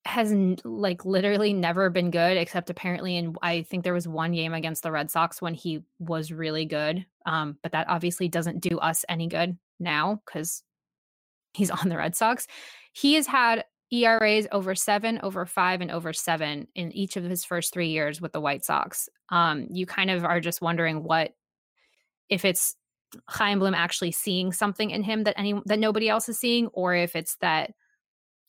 has 0.06 0.34
like 0.64 1.04
literally 1.04 1.52
never 1.52 1.88
been 1.90 2.10
good, 2.10 2.36
except 2.36 2.70
apparently 2.70 3.16
in 3.16 3.34
I 3.42 3.62
think 3.62 3.84
there 3.84 3.94
was 3.94 4.06
one 4.06 4.32
game 4.32 4.52
against 4.52 4.82
the 4.82 4.92
Red 4.92 5.10
Sox 5.10 5.40
when 5.40 5.54
he 5.54 5.82
was 5.98 6.30
really 6.30 6.66
good. 6.66 7.06
Um, 7.26 7.58
but 7.62 7.72
that 7.72 7.88
obviously 7.88 8.28
doesn't 8.28 8.60
do 8.60 8.78
us 8.78 9.04
any 9.08 9.28
good 9.28 9.56
now 9.80 10.20
because 10.24 10.62
he's 11.54 11.70
on 11.70 11.88
the 11.88 11.96
Red 11.96 12.16
Sox. 12.16 12.46
He 12.92 13.14
has 13.14 13.26
had 13.26 13.64
ERAs 13.90 14.46
over 14.50 14.74
seven, 14.74 15.20
over 15.22 15.46
five, 15.46 15.80
and 15.80 15.90
over 15.90 16.12
seven 16.12 16.68
in 16.74 16.92
each 16.92 17.16
of 17.16 17.24
his 17.24 17.44
first 17.44 17.72
three 17.72 17.88
years 17.88 18.20
with 18.20 18.32
the 18.32 18.40
White 18.40 18.64
Sox. 18.64 19.08
Um, 19.30 19.68
you 19.70 19.86
kind 19.86 20.10
of 20.10 20.24
are 20.24 20.40
just 20.40 20.60
wondering 20.60 21.02
what 21.02 21.32
if 22.28 22.44
it's 22.44 22.76
Chaim 23.28 23.58
Bloom 23.58 23.74
actually 23.74 24.12
seeing 24.12 24.52
something 24.52 24.90
in 24.90 25.02
him 25.02 25.24
that 25.24 25.38
any 25.38 25.60
that 25.66 25.78
nobody 25.78 26.08
else 26.08 26.28
is 26.28 26.38
seeing, 26.38 26.68
or 26.68 26.94
if 26.94 27.16
it's 27.16 27.36
that 27.36 27.72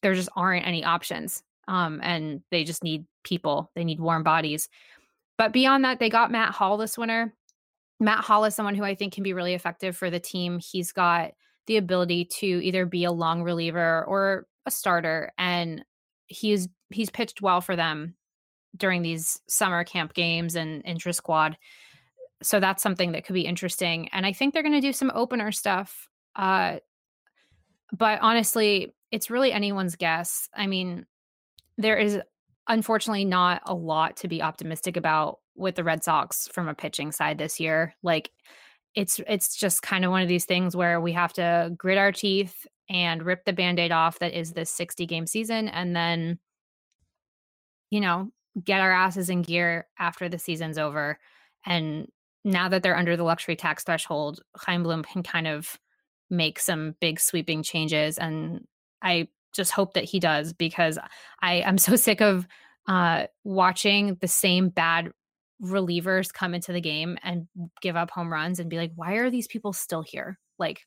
there 0.01 0.13
just 0.13 0.29
aren't 0.35 0.67
any 0.67 0.83
options. 0.83 1.43
Um, 1.67 1.99
and 2.03 2.41
they 2.51 2.63
just 2.63 2.83
need 2.83 3.05
people, 3.23 3.71
they 3.75 3.83
need 3.83 3.99
warm 3.99 4.23
bodies. 4.23 4.69
But 5.37 5.51
beyond 5.51 5.83
that, 5.83 5.99
they 5.99 6.09
got 6.09 6.31
Matt 6.31 6.53
Hall 6.53 6.77
this 6.77 6.97
winter. 6.97 7.33
Matt 7.99 8.23
Hall 8.23 8.45
is 8.45 8.53
someone 8.53 8.75
who 8.75 8.83
I 8.83 8.95
think 8.95 9.13
can 9.13 9.23
be 9.23 9.33
really 9.33 9.53
effective 9.53 9.97
for 9.97 10.09
the 10.09 10.19
team. 10.19 10.59
He's 10.59 10.91
got 10.91 11.31
the 11.65 11.77
ability 11.77 12.25
to 12.25 12.45
either 12.45 12.85
be 12.85 13.03
a 13.05 13.11
long 13.11 13.41
reliever 13.41 14.05
or 14.05 14.45
a 14.65 14.71
starter, 14.71 15.31
and 15.37 15.83
he's 16.27 16.67
he's 16.89 17.09
pitched 17.09 17.41
well 17.41 17.61
for 17.61 17.75
them 17.75 18.15
during 18.77 19.01
these 19.01 19.41
summer 19.47 19.83
camp 19.83 20.13
games 20.13 20.55
and 20.55 20.83
intra 20.85 21.13
squad 21.13 21.57
so 22.45 22.59
that's 22.59 22.83
something 22.83 23.11
that 23.13 23.25
could 23.25 23.33
be 23.33 23.45
interesting. 23.45 24.09
And 24.09 24.25
I 24.25 24.33
think 24.33 24.53
they're 24.53 24.63
going 24.63 24.73
to 24.73 24.81
do 24.81 24.93
some 24.93 25.11
opener 25.13 25.51
stuff. 25.51 26.07
Uh, 26.35 26.77
but 27.91 28.19
honestly, 28.21 28.93
it's 29.11 29.29
really 29.29 29.51
anyone's 29.51 29.95
guess. 29.95 30.49
I 30.55 30.67
mean, 30.67 31.05
there 31.77 31.97
is 31.97 32.19
unfortunately 32.67 33.25
not 33.25 33.61
a 33.65 33.73
lot 33.73 34.17
to 34.17 34.27
be 34.27 34.41
optimistic 34.41 34.97
about 34.97 35.39
with 35.55 35.75
the 35.75 35.83
Red 35.83 36.03
Sox 36.03 36.47
from 36.51 36.67
a 36.67 36.73
pitching 36.73 37.11
side 37.11 37.37
this 37.37 37.59
year. 37.59 37.95
Like 38.03 38.31
it's 38.93 39.19
it's 39.27 39.55
just 39.55 39.81
kind 39.81 40.05
of 40.05 40.11
one 40.11 40.21
of 40.21 40.27
these 40.27 40.45
things 40.45 40.75
where 40.75 41.01
we 41.01 41.13
have 41.13 41.33
to 41.33 41.71
grit 41.77 41.97
our 41.97 42.11
teeth 42.11 42.65
and 42.89 43.23
rip 43.23 43.45
the 43.45 43.53
band-aid 43.53 43.91
off 43.91 44.19
that 44.19 44.37
is 44.37 44.53
this 44.53 44.69
60 44.69 45.05
game 45.05 45.25
season 45.25 45.67
and 45.67 45.95
then 45.95 46.39
you 47.89 48.01
know, 48.01 48.29
get 48.63 48.81
our 48.81 48.91
asses 48.91 49.29
in 49.29 49.41
gear 49.41 49.87
after 49.99 50.29
the 50.29 50.39
season's 50.39 50.77
over. 50.77 51.19
And 51.65 52.09
now 52.45 52.69
that 52.69 52.83
they're 52.83 52.95
under 52.95 53.17
the 53.17 53.23
luxury 53.23 53.55
tax 53.55 53.83
threshold, 53.83 54.39
Chaim 54.55 54.83
Bloom 54.83 55.03
can 55.03 55.23
kind 55.23 55.47
of 55.47 55.77
make 56.29 56.59
some 56.59 56.95
big 57.01 57.19
sweeping 57.19 57.63
changes. 57.63 58.17
And 58.19 58.65
I 59.01 59.27
just 59.53 59.71
hope 59.71 59.95
that 59.95 60.03
he 60.03 60.19
does 60.19 60.53
because 60.53 60.99
I 61.41 61.55
am 61.55 61.77
so 61.77 61.95
sick 61.95 62.21
of 62.21 62.47
uh, 62.87 63.25
watching 63.43 64.17
the 64.21 64.27
same 64.27 64.69
bad 64.69 65.11
relievers 65.61 66.31
come 66.31 66.53
into 66.53 66.71
the 66.71 66.81
game 66.81 67.17
and 67.23 67.47
give 67.81 67.95
up 67.95 68.11
home 68.11 68.31
runs 68.31 68.59
and 68.59 68.69
be 68.69 68.77
like, 68.77 68.91
why 68.95 69.13
are 69.13 69.31
these 69.31 69.47
people 69.47 69.73
still 69.73 70.03
here? 70.03 70.37
Like, 70.59 70.81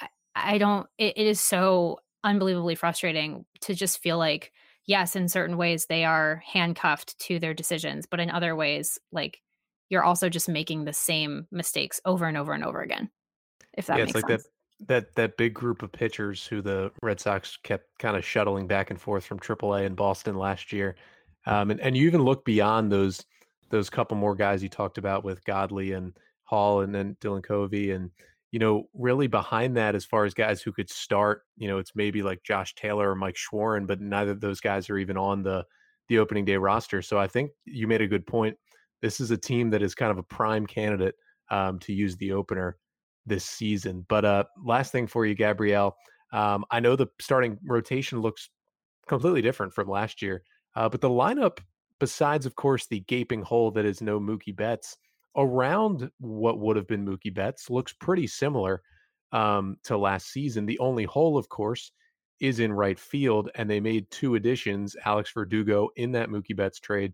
I, 0.00 0.08
I 0.34 0.58
don't, 0.58 0.88
it, 0.98 1.16
it 1.16 1.26
is 1.26 1.40
so 1.40 2.00
unbelievably 2.24 2.74
frustrating 2.74 3.44
to 3.60 3.74
just 3.74 4.02
feel 4.02 4.18
like, 4.18 4.52
yes, 4.84 5.14
in 5.14 5.28
certain 5.28 5.56
ways 5.56 5.86
they 5.86 6.04
are 6.04 6.42
handcuffed 6.44 7.16
to 7.20 7.38
their 7.38 7.54
decisions, 7.54 8.06
but 8.10 8.18
in 8.18 8.30
other 8.30 8.56
ways, 8.56 8.98
like, 9.12 9.40
you're 9.92 10.02
also 10.02 10.30
just 10.30 10.48
making 10.48 10.86
the 10.86 10.92
same 10.94 11.46
mistakes 11.52 12.00
over 12.06 12.24
and 12.24 12.38
over 12.38 12.54
and 12.54 12.64
over 12.64 12.80
again. 12.80 13.10
If 13.74 13.86
that 13.86 13.98
yeah, 13.98 14.04
makes 14.06 14.16
it's 14.16 14.24
like 14.24 14.30
sense. 14.30 14.48
that 14.80 14.86
that 14.88 15.14
that 15.16 15.36
big 15.36 15.52
group 15.52 15.82
of 15.82 15.92
pitchers 15.92 16.46
who 16.46 16.62
the 16.62 16.90
Red 17.02 17.20
Sox 17.20 17.58
kept 17.62 17.86
kind 17.98 18.16
of 18.16 18.24
shuttling 18.24 18.66
back 18.66 18.90
and 18.90 18.98
forth 18.98 19.22
from 19.22 19.38
AAA 19.38 19.84
in 19.84 19.94
Boston 19.94 20.36
last 20.36 20.72
year, 20.72 20.96
um, 21.44 21.70
and 21.70 21.78
and 21.80 21.94
you 21.94 22.06
even 22.06 22.22
look 22.22 22.42
beyond 22.46 22.90
those 22.90 23.22
those 23.68 23.90
couple 23.90 24.16
more 24.16 24.34
guys 24.34 24.62
you 24.62 24.70
talked 24.70 24.96
about 24.96 25.24
with 25.24 25.44
Godley 25.44 25.92
and 25.92 26.16
Hall 26.44 26.80
and 26.80 26.94
then 26.94 27.14
Dylan 27.20 27.44
Covey 27.44 27.90
and 27.90 28.10
you 28.50 28.58
know 28.58 28.88
really 28.94 29.26
behind 29.26 29.76
that 29.76 29.94
as 29.94 30.06
far 30.06 30.24
as 30.24 30.32
guys 30.32 30.62
who 30.62 30.72
could 30.72 30.88
start 30.88 31.42
you 31.58 31.68
know 31.68 31.76
it's 31.76 31.94
maybe 31.94 32.22
like 32.22 32.42
Josh 32.42 32.74
Taylor 32.74 33.10
or 33.10 33.14
Mike 33.14 33.36
Shawaryn 33.36 33.86
but 33.86 34.00
neither 34.00 34.30
of 34.30 34.40
those 34.40 34.60
guys 34.60 34.88
are 34.88 34.98
even 34.98 35.18
on 35.18 35.42
the 35.42 35.66
the 36.08 36.18
opening 36.18 36.44
day 36.44 36.56
roster 36.56 37.02
so 37.02 37.18
I 37.18 37.26
think 37.26 37.50
you 37.64 37.86
made 37.86 38.02
a 38.02 38.06
good 38.06 38.26
point 38.26 38.56
this 39.02 39.20
is 39.20 39.30
a 39.30 39.36
team 39.36 39.68
that 39.70 39.82
is 39.82 39.94
kind 39.94 40.10
of 40.10 40.18
a 40.18 40.22
prime 40.22 40.66
candidate 40.66 41.16
um, 41.50 41.78
to 41.80 41.92
use 41.92 42.16
the 42.16 42.32
opener 42.32 42.78
this 43.26 43.44
season. 43.44 44.06
But 44.08 44.24
uh, 44.24 44.44
last 44.64 44.92
thing 44.92 45.06
for 45.06 45.26
you, 45.26 45.34
Gabrielle, 45.34 45.96
um, 46.32 46.64
I 46.70 46.80
know 46.80 46.96
the 46.96 47.08
starting 47.20 47.58
rotation 47.64 48.20
looks 48.20 48.48
completely 49.06 49.42
different 49.42 49.74
from 49.74 49.88
last 49.88 50.22
year, 50.22 50.42
uh, 50.76 50.88
but 50.88 51.00
the 51.00 51.10
lineup, 51.10 51.58
besides 51.98 52.46
of 52.46 52.56
course 52.56 52.86
the 52.86 53.00
gaping 53.00 53.42
hole 53.42 53.70
that 53.72 53.84
is 53.84 54.00
no 54.00 54.18
Mookie 54.18 54.56
Betts, 54.56 54.96
around 55.36 56.10
what 56.18 56.58
would 56.58 56.76
have 56.76 56.86
been 56.86 57.04
Mookie 57.04 57.34
Betts 57.34 57.70
looks 57.70 57.92
pretty 57.92 58.26
similar 58.26 58.82
um, 59.32 59.76
to 59.84 59.96
last 59.96 60.30
season. 60.30 60.66
The 60.66 60.78
only 60.78 61.04
hole, 61.04 61.36
of 61.36 61.48
course, 61.48 61.92
is 62.40 62.60
in 62.60 62.72
right 62.72 62.98
field, 62.98 63.50
and 63.54 63.68
they 63.68 63.80
made 63.80 64.10
two 64.10 64.34
additions: 64.34 64.96
Alex 65.04 65.30
Verdugo 65.32 65.90
in 65.96 66.12
that 66.12 66.28
Mookie 66.28 66.56
Betts 66.56 66.80
trade, 66.80 67.12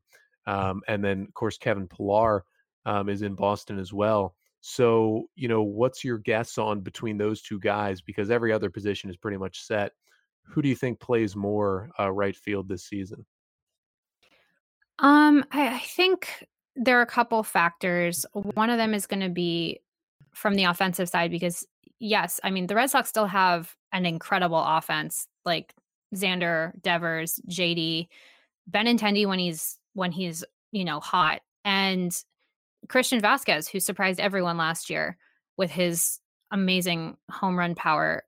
um, 0.49 0.81
and 0.89 1.05
then 1.05 1.23
of 1.23 1.35
course 1.35 1.59
Kevin 1.59 1.87
Pillar 1.87 2.45
um, 2.87 3.09
is 3.09 3.23
in 3.23 3.35
Boston 3.35 3.79
as 3.79 3.93
well. 3.93 4.35
So, 4.61 5.29
you 5.37 5.47
know, 5.47 5.63
what's 5.63 6.03
your 6.03 6.19
guess 6.19 6.59
on 6.59 6.81
between 6.81 7.17
those 7.17 7.43
two 7.43 7.61
guys? 7.61 8.01
Because 8.01 8.31
every 8.31 8.53
other 8.53 8.71
position 8.71 9.09
is 9.09 9.17
pretty 9.17 9.37
much 9.37 9.63
set. 9.63 9.93
Who 10.43 10.63
do 10.63 10.69
you 10.69 10.75
think 10.75 10.99
plays 10.99 11.37
more 11.37 11.91
uh, 11.99 12.11
right 12.11 12.35
field 12.35 12.69
this 12.69 12.85
season? 12.85 13.25
Um, 14.99 15.45
I, 15.53 15.77
I 15.77 15.79
think 15.79 16.45
there 16.75 16.99
are 16.99 17.03
a 17.03 17.07
couple 17.07 17.43
factors. 17.43 18.27
One 18.33 18.71
of 18.71 18.79
them 18.79 18.95
is 18.95 19.07
going 19.07 19.21
to 19.21 19.29
be 19.29 19.81
from 20.35 20.55
the 20.55 20.65
offensive 20.65 21.09
side 21.09 21.31
because, 21.31 21.67
yes, 22.01 22.41
I 22.43 22.51
mean 22.51 22.67
the 22.67 22.75
Red 22.75 22.91
Sox 22.91 23.09
still 23.09 23.27
have 23.27 23.77
an 23.93 24.07
incredible 24.07 24.63
offense, 24.65 25.29
like 25.45 25.75
Xander, 26.15 26.73
Devers, 26.83 27.39
JD, 27.49 28.09
Benintendi 28.71 29.27
when 29.27 29.39
he's 29.39 29.78
when 29.99 30.13
he's 30.13 30.45
you 30.71 30.85
know 30.85 31.01
hot, 31.01 31.41
and 31.65 32.17
Christian 32.89 33.21
Vazquez, 33.21 33.69
who 33.69 33.81
surprised 33.81 34.21
everyone 34.21 34.57
last 34.57 34.89
year 34.89 35.19
with 35.57 35.71
his 35.71 36.21
amazing 36.51 37.17
home 37.31 37.59
run 37.59 37.75
power, 37.75 38.25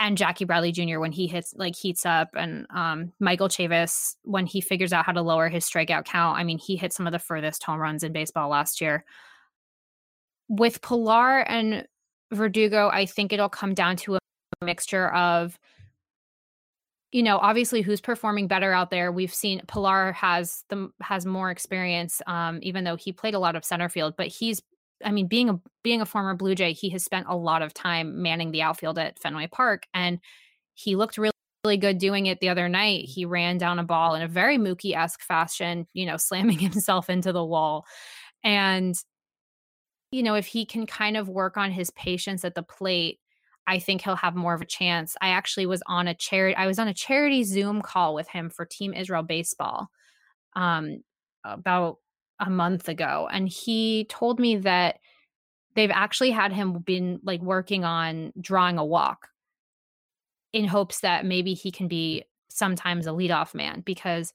and 0.00 0.18
Jackie 0.18 0.44
Bradley 0.44 0.72
Jr. 0.72 0.98
when 0.98 1.12
he 1.12 1.28
hits 1.28 1.54
like 1.56 1.76
heats 1.76 2.04
up, 2.04 2.30
and 2.34 2.66
um, 2.74 3.12
Michael 3.20 3.48
Chavis 3.48 4.16
when 4.24 4.46
he 4.46 4.60
figures 4.60 4.92
out 4.92 5.06
how 5.06 5.12
to 5.12 5.22
lower 5.22 5.48
his 5.48 5.64
strikeout 5.64 6.04
count. 6.04 6.38
I 6.38 6.44
mean, 6.44 6.58
he 6.58 6.76
hit 6.76 6.92
some 6.92 7.06
of 7.06 7.12
the 7.12 7.18
furthest 7.18 7.62
home 7.62 7.78
runs 7.78 8.02
in 8.02 8.12
baseball 8.12 8.48
last 8.48 8.80
year. 8.80 9.04
With 10.48 10.82
Pillar 10.82 11.48
and 11.48 11.86
Verdugo, 12.32 12.90
I 12.92 13.06
think 13.06 13.32
it'll 13.32 13.48
come 13.48 13.74
down 13.74 13.96
to 13.98 14.16
a 14.16 14.18
mixture 14.64 15.08
of 15.14 15.56
you 17.12 17.22
know, 17.22 17.38
obviously 17.38 17.82
who's 17.82 18.00
performing 18.00 18.46
better 18.46 18.72
out 18.72 18.90
there. 18.90 19.10
We've 19.10 19.34
seen 19.34 19.62
Pillar 19.66 20.12
has 20.12 20.64
the 20.68 20.90
has 21.00 21.26
more 21.26 21.50
experience, 21.50 22.22
um, 22.26 22.60
even 22.62 22.84
though 22.84 22.96
he 22.96 23.12
played 23.12 23.34
a 23.34 23.38
lot 23.38 23.56
of 23.56 23.64
center 23.64 23.88
field, 23.88 24.14
but 24.16 24.28
he's 24.28 24.62
I 25.04 25.12
mean, 25.12 25.26
being 25.26 25.48
a 25.48 25.60
being 25.82 26.00
a 26.00 26.06
former 26.06 26.34
Blue 26.34 26.54
Jay, 26.54 26.72
he 26.72 26.90
has 26.90 27.04
spent 27.04 27.26
a 27.28 27.36
lot 27.36 27.62
of 27.62 27.74
time 27.74 28.22
manning 28.22 28.50
the 28.50 28.62
outfield 28.62 28.98
at 28.98 29.18
Fenway 29.18 29.48
Park, 29.48 29.84
and 29.94 30.20
he 30.74 30.96
looked 30.96 31.18
really, 31.18 31.32
really 31.64 31.78
good 31.78 31.98
doing 31.98 32.26
it 32.26 32.40
the 32.40 32.48
other 32.48 32.68
night. 32.68 33.06
He 33.06 33.24
ran 33.24 33.58
down 33.58 33.78
a 33.78 33.84
ball 33.84 34.14
in 34.14 34.22
a 34.22 34.28
very 34.28 34.58
Mookie 34.58 34.96
esque 34.96 35.22
fashion, 35.22 35.86
you 35.94 36.06
know, 36.06 36.16
slamming 36.18 36.58
himself 36.58 37.10
into 37.10 37.32
the 37.32 37.44
wall, 37.44 37.86
and 38.44 38.94
you 40.12 40.22
know, 40.22 40.34
if 40.34 40.46
he 40.46 40.66
can 40.66 40.86
kind 40.86 41.16
of 41.16 41.28
work 41.28 41.56
on 41.56 41.70
his 41.70 41.90
patience 41.92 42.44
at 42.44 42.54
the 42.54 42.62
plate 42.62 43.19
I 43.70 43.78
think 43.78 44.02
he'll 44.02 44.16
have 44.16 44.34
more 44.34 44.52
of 44.52 44.60
a 44.60 44.66
chance. 44.66 45.16
I 45.22 45.28
actually 45.28 45.64
was 45.64 45.80
on 45.86 46.08
a 46.08 46.14
charity 46.14 46.56
I 46.56 46.66
was 46.66 46.80
on 46.80 46.88
a 46.88 46.94
charity 46.94 47.44
Zoom 47.44 47.82
call 47.82 48.14
with 48.14 48.28
him 48.28 48.50
for 48.50 48.66
Team 48.66 48.92
Israel 48.92 49.22
baseball 49.22 49.90
um 50.56 51.04
about 51.44 51.98
a 52.40 52.50
month 52.50 52.88
ago 52.88 53.28
and 53.30 53.48
he 53.48 54.06
told 54.10 54.40
me 54.40 54.56
that 54.56 54.98
they've 55.76 55.92
actually 55.92 56.32
had 56.32 56.52
him 56.52 56.80
been 56.80 57.20
like 57.22 57.40
working 57.42 57.84
on 57.84 58.32
drawing 58.40 58.76
a 58.76 58.84
walk 58.84 59.28
in 60.52 60.66
hopes 60.66 61.00
that 61.00 61.24
maybe 61.24 61.54
he 61.54 61.70
can 61.70 61.86
be 61.86 62.24
sometimes 62.48 63.06
a 63.06 63.10
leadoff 63.10 63.54
man 63.54 63.82
because 63.86 64.32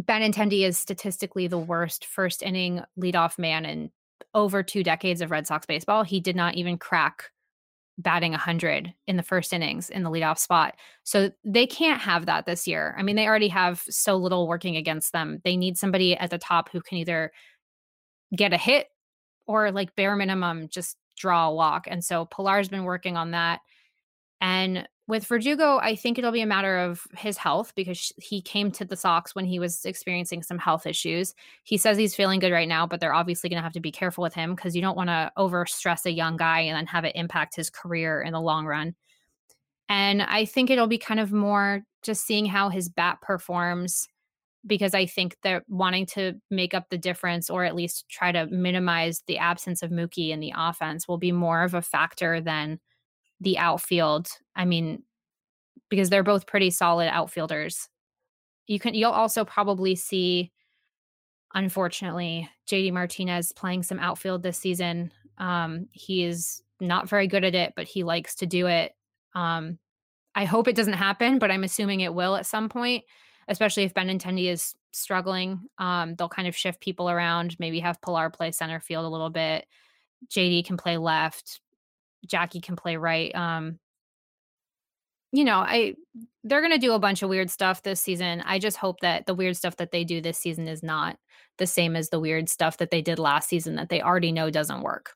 Benintendi 0.00 0.64
is 0.64 0.78
statistically 0.78 1.48
the 1.48 1.58
worst 1.58 2.04
first 2.04 2.44
inning 2.44 2.82
leadoff 2.96 3.40
man 3.40 3.64
in 3.64 3.90
over 4.34 4.62
two 4.62 4.84
decades 4.84 5.20
of 5.20 5.32
Red 5.32 5.48
Sox 5.48 5.66
baseball. 5.66 6.04
He 6.04 6.20
did 6.20 6.36
not 6.36 6.54
even 6.54 6.78
crack 6.78 7.32
batting 8.02 8.32
100 8.32 8.92
in 9.06 9.16
the 9.16 9.22
first 9.22 9.52
innings 9.52 9.90
in 9.90 10.02
the 10.02 10.10
leadoff 10.10 10.38
spot. 10.38 10.74
So 11.04 11.30
they 11.44 11.66
can't 11.66 12.00
have 12.00 12.26
that 12.26 12.46
this 12.46 12.66
year. 12.66 12.94
I 12.98 13.02
mean, 13.02 13.16
they 13.16 13.26
already 13.26 13.48
have 13.48 13.82
so 13.88 14.16
little 14.16 14.48
working 14.48 14.76
against 14.76 15.12
them. 15.12 15.40
They 15.44 15.56
need 15.56 15.76
somebody 15.76 16.16
at 16.16 16.30
the 16.30 16.38
top 16.38 16.70
who 16.70 16.80
can 16.80 16.98
either 16.98 17.32
get 18.34 18.52
a 18.52 18.56
hit 18.56 18.88
or, 19.46 19.72
like, 19.72 19.96
bare 19.96 20.16
minimum, 20.16 20.68
just 20.68 20.96
draw 21.16 21.48
a 21.48 21.54
walk. 21.54 21.86
And 21.88 22.04
so 22.04 22.24
Pillar's 22.26 22.68
been 22.68 22.84
working 22.84 23.16
on 23.16 23.32
that. 23.32 23.60
And 24.40 24.88
with 25.06 25.26
Verdugo, 25.26 25.78
I 25.78 25.96
think 25.96 26.18
it'll 26.18 26.30
be 26.30 26.40
a 26.40 26.46
matter 26.46 26.78
of 26.78 27.06
his 27.16 27.36
health 27.36 27.72
because 27.74 28.12
he 28.16 28.40
came 28.40 28.70
to 28.70 28.84
the 28.84 28.96
Sox 28.96 29.34
when 29.34 29.44
he 29.44 29.58
was 29.58 29.84
experiencing 29.84 30.42
some 30.42 30.58
health 30.58 30.86
issues. 30.86 31.34
He 31.64 31.76
says 31.76 31.98
he's 31.98 32.14
feeling 32.14 32.38
good 32.38 32.52
right 32.52 32.68
now, 32.68 32.86
but 32.86 33.00
they're 33.00 33.12
obviously 33.12 33.50
going 33.50 33.58
to 33.58 33.64
have 33.64 33.72
to 33.72 33.80
be 33.80 33.90
careful 33.90 34.22
with 34.22 34.34
him 34.34 34.54
because 34.54 34.76
you 34.76 34.82
don't 34.82 34.96
want 34.96 35.08
to 35.08 35.32
overstress 35.36 36.06
a 36.06 36.12
young 36.12 36.36
guy 36.36 36.60
and 36.60 36.76
then 36.76 36.86
have 36.86 37.04
it 37.04 37.16
impact 37.16 37.56
his 37.56 37.70
career 37.70 38.22
in 38.22 38.32
the 38.32 38.40
long 38.40 38.66
run. 38.66 38.94
And 39.88 40.22
I 40.22 40.44
think 40.44 40.70
it'll 40.70 40.86
be 40.86 40.98
kind 40.98 41.18
of 41.18 41.32
more 41.32 41.82
just 42.04 42.24
seeing 42.24 42.46
how 42.46 42.68
his 42.68 42.88
bat 42.88 43.18
performs 43.20 44.06
because 44.64 44.94
I 44.94 45.06
think 45.06 45.36
they're 45.42 45.64
wanting 45.68 46.06
to 46.06 46.34
make 46.50 46.72
up 46.72 46.88
the 46.88 46.98
difference 46.98 47.50
or 47.50 47.64
at 47.64 47.74
least 47.74 48.04
try 48.08 48.30
to 48.30 48.46
minimize 48.46 49.22
the 49.26 49.38
absence 49.38 49.82
of 49.82 49.90
Mookie 49.90 50.30
in 50.30 50.38
the 50.38 50.52
offense 50.56 51.08
will 51.08 51.18
be 51.18 51.32
more 51.32 51.64
of 51.64 51.74
a 51.74 51.82
factor 51.82 52.40
than 52.40 52.78
the 53.40 53.58
outfield. 53.58 54.28
I 54.54 54.64
mean, 54.64 55.02
because 55.88 56.08
they're 56.08 56.22
both 56.22 56.46
pretty 56.46 56.70
solid 56.70 57.08
outfielders. 57.08 57.88
You 58.66 58.78
can 58.78 58.94
you'll 58.94 59.10
also 59.10 59.44
probably 59.44 59.96
see 59.96 60.52
unfortunately 61.52 62.48
JD 62.68 62.92
Martinez 62.92 63.52
playing 63.52 63.82
some 63.82 63.98
outfield 63.98 64.42
this 64.42 64.58
season. 64.58 65.12
Um 65.38 65.88
he 65.92 66.24
is 66.24 66.62
not 66.80 67.08
very 67.08 67.26
good 67.26 67.44
at 67.44 67.54
it, 67.54 67.74
but 67.76 67.86
he 67.88 68.04
likes 68.04 68.36
to 68.36 68.46
do 68.46 68.66
it. 68.68 68.92
Um 69.34 69.78
I 70.34 70.44
hope 70.44 70.68
it 70.68 70.76
doesn't 70.76 70.92
happen, 70.92 71.40
but 71.40 71.50
I'm 71.50 71.64
assuming 71.64 72.00
it 72.00 72.14
will 72.14 72.36
at 72.36 72.46
some 72.46 72.68
point, 72.68 73.02
especially 73.48 73.82
if 73.82 73.94
Benintendi 73.94 74.48
is 74.48 74.74
struggling. 74.92 75.60
Um 75.78 76.14
they'll 76.14 76.28
kind 76.28 76.46
of 76.46 76.56
shift 76.56 76.80
people 76.80 77.10
around, 77.10 77.56
maybe 77.58 77.80
have 77.80 78.00
Pillar 78.00 78.30
play 78.30 78.52
center 78.52 78.78
field 78.78 79.04
a 79.04 79.08
little 79.08 79.30
bit. 79.30 79.66
JD 80.28 80.66
can 80.66 80.76
play 80.76 80.98
left, 80.98 81.60
Jackie 82.26 82.60
can 82.60 82.76
play 82.76 82.96
right. 82.96 83.34
Um, 83.34 83.78
you 85.32 85.44
know, 85.44 85.58
I 85.58 85.94
they're 86.42 86.68
to 86.68 86.78
do 86.78 86.92
a 86.92 86.98
bunch 86.98 87.22
of 87.22 87.28
weird 87.28 87.50
stuff 87.50 87.82
this 87.82 88.00
season. 88.00 88.42
I 88.44 88.58
just 88.58 88.76
hope 88.76 89.00
that 89.00 89.26
the 89.26 89.34
weird 89.34 89.56
stuff 89.56 89.76
that 89.76 89.92
they 89.92 90.04
do 90.04 90.20
this 90.20 90.38
season 90.38 90.66
is 90.66 90.82
not 90.82 91.18
the 91.58 91.66
same 91.66 91.94
as 91.94 92.10
the 92.10 92.18
weird 92.20 92.48
stuff 92.48 92.78
that 92.78 92.90
they 92.90 93.02
did 93.02 93.18
last 93.18 93.48
season 93.48 93.76
that 93.76 93.88
they 93.90 94.02
already 94.02 94.32
know 94.32 94.50
doesn't 94.50 94.82
work. 94.82 95.14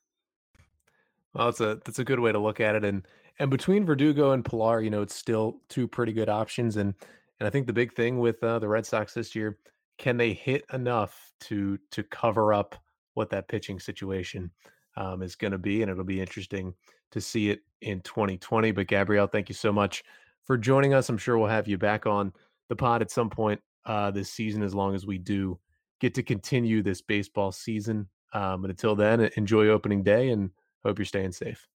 Well, 1.32 1.46
that's 1.46 1.60
a 1.60 1.80
that's 1.84 1.98
a 1.98 2.04
good 2.04 2.20
way 2.20 2.32
to 2.32 2.38
look 2.38 2.60
at 2.60 2.76
it. 2.76 2.84
And 2.84 3.06
and 3.38 3.50
between 3.50 3.84
Verdugo 3.84 4.32
and 4.32 4.44
Pillar, 4.44 4.80
you 4.80 4.90
know, 4.90 5.02
it's 5.02 5.14
still 5.14 5.60
two 5.68 5.88
pretty 5.88 6.12
good 6.12 6.28
options. 6.28 6.76
And 6.76 6.94
And 7.40 7.46
I 7.46 7.50
think 7.50 7.66
the 7.66 7.72
big 7.72 7.92
thing 7.94 8.18
with 8.18 8.42
uh, 8.42 8.58
the 8.58 8.68
Red 8.68 8.86
Sox 8.86 9.14
this 9.14 9.34
year, 9.34 9.58
can 9.98 10.16
they 10.16 10.32
hit 10.32 10.64
enough 10.72 11.32
to 11.40 11.78
to 11.90 12.02
cover 12.04 12.52
up 12.52 12.76
what 13.14 13.30
that 13.30 13.48
pitching 13.48 13.80
situation 13.80 14.50
um, 14.96 15.22
is 15.22 15.36
going 15.36 15.52
to 15.52 15.58
be? 15.58 15.82
And 15.82 15.90
it'll 15.90 16.04
be 16.04 16.20
interesting 16.20 16.74
to 17.12 17.20
see 17.20 17.50
it 17.50 17.60
in 17.80 18.00
2020. 18.02 18.72
But 18.72 18.86
Gabrielle, 18.86 19.26
thank 19.26 19.48
you 19.48 19.54
so 19.54 19.72
much 19.72 20.02
for 20.44 20.56
joining 20.56 20.94
us. 20.94 21.08
I'm 21.08 21.18
sure 21.18 21.38
we'll 21.38 21.48
have 21.48 21.68
you 21.68 21.78
back 21.78 22.06
on 22.06 22.32
the 22.68 22.76
pod 22.76 23.02
at 23.02 23.10
some 23.10 23.30
point 23.30 23.60
uh, 23.86 24.10
this 24.10 24.30
season, 24.30 24.62
as 24.62 24.74
long 24.74 24.94
as 24.94 25.06
we 25.06 25.18
do 25.18 25.58
get 26.00 26.14
to 26.14 26.22
continue 26.22 26.82
this 26.82 27.00
baseball 27.00 27.52
season. 27.52 28.08
Um, 28.32 28.62
but 28.62 28.70
until 28.70 28.96
then, 28.96 29.30
enjoy 29.36 29.68
opening 29.68 30.02
day 30.02 30.30
and 30.30 30.50
hope 30.84 30.98
you're 30.98 31.06
staying 31.06 31.32
safe. 31.32 31.66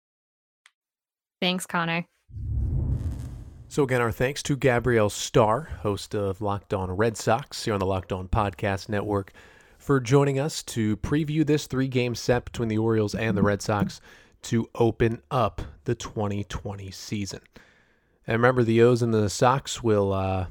Thanks, 1.40 1.66
Connor. 1.66 2.04
So, 3.68 3.82
again, 3.82 4.00
our 4.00 4.10
thanks 4.10 4.42
to 4.44 4.56
Gabrielle 4.56 5.10
Starr, 5.10 5.68
host 5.82 6.14
of 6.14 6.40
Locked 6.40 6.72
On 6.72 6.90
Red 6.90 7.16
Sox 7.16 7.64
here 7.64 7.74
on 7.74 7.80
the 7.80 7.86
Locked 7.86 8.12
On 8.12 8.26
Podcast 8.26 8.88
Network, 8.88 9.32
for 9.88 10.00
joining 10.00 10.38
us 10.38 10.62
to 10.62 10.98
preview 10.98 11.46
this 11.46 11.66
three 11.66 11.88
game 11.88 12.14
set 12.14 12.44
between 12.44 12.68
the 12.68 12.76
Orioles 12.76 13.14
and 13.14 13.34
the 13.34 13.42
Red 13.42 13.62
Sox 13.62 14.02
to 14.42 14.68
open 14.74 15.22
up 15.30 15.62
the 15.84 15.94
2020 15.94 16.90
season. 16.90 17.40
And 18.26 18.34
remember, 18.34 18.62
the 18.64 18.82
O's 18.82 19.00
and 19.00 19.14
the 19.14 19.30
Sox 19.30 19.82
will 19.82 20.12
uh, 20.12 20.48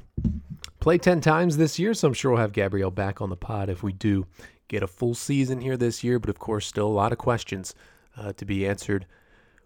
play 0.80 0.98
10 0.98 1.20
times 1.20 1.56
this 1.56 1.78
year, 1.78 1.94
so 1.94 2.08
I'm 2.08 2.14
sure 2.14 2.32
we'll 2.32 2.40
have 2.40 2.52
Gabrielle 2.52 2.90
back 2.90 3.20
on 3.20 3.30
the 3.30 3.36
pod 3.36 3.68
if 3.68 3.80
we 3.80 3.92
do 3.92 4.26
get 4.66 4.82
a 4.82 4.88
full 4.88 5.14
season 5.14 5.60
here 5.60 5.76
this 5.76 6.02
year. 6.02 6.18
But 6.18 6.30
of 6.30 6.40
course, 6.40 6.66
still 6.66 6.88
a 6.88 6.88
lot 6.88 7.12
of 7.12 7.18
questions 7.18 7.76
uh, 8.16 8.32
to 8.32 8.44
be 8.44 8.66
answered 8.66 9.06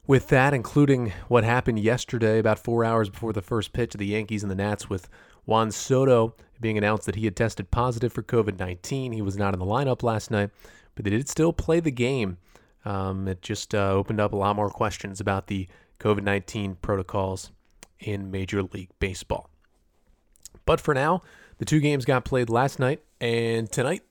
with 0.06 0.28
that, 0.28 0.52
including 0.52 1.14
what 1.28 1.44
happened 1.44 1.78
yesterday, 1.78 2.38
about 2.38 2.58
four 2.58 2.84
hours 2.84 3.08
before 3.08 3.32
the 3.32 3.40
first 3.40 3.72
pitch 3.72 3.94
of 3.94 4.00
the 4.00 4.06
Yankees 4.08 4.42
and 4.42 4.50
the 4.50 4.54
Nats, 4.54 4.90
with 4.90 5.08
Juan 5.46 5.70
Soto 5.70 6.34
being 6.62 6.78
announced 6.78 7.04
that 7.06 7.16
he 7.16 7.26
had 7.26 7.36
tested 7.36 7.70
positive 7.70 8.12
for 8.12 8.22
COVID 8.22 8.58
19. 8.58 9.12
He 9.12 9.20
was 9.20 9.36
not 9.36 9.52
in 9.52 9.60
the 9.60 9.66
lineup 9.66 10.02
last 10.02 10.30
night, 10.30 10.50
but 10.94 11.04
they 11.04 11.10
did 11.10 11.28
still 11.28 11.52
play 11.52 11.80
the 11.80 11.90
game. 11.90 12.38
Um, 12.84 13.28
it 13.28 13.42
just 13.42 13.74
uh, 13.74 13.90
opened 13.90 14.20
up 14.20 14.32
a 14.32 14.36
lot 14.36 14.56
more 14.56 14.70
questions 14.70 15.20
about 15.20 15.48
the 15.48 15.68
COVID 16.00 16.22
19 16.22 16.76
protocols 16.76 17.50
in 18.00 18.30
Major 18.30 18.62
League 18.62 18.90
Baseball. 18.98 19.50
But 20.64 20.80
for 20.80 20.94
now, 20.94 21.22
the 21.58 21.64
two 21.64 21.80
games 21.80 22.04
got 22.04 22.24
played 22.24 22.48
last 22.48 22.78
night, 22.78 23.02
and 23.20 23.70
tonight 23.70 24.02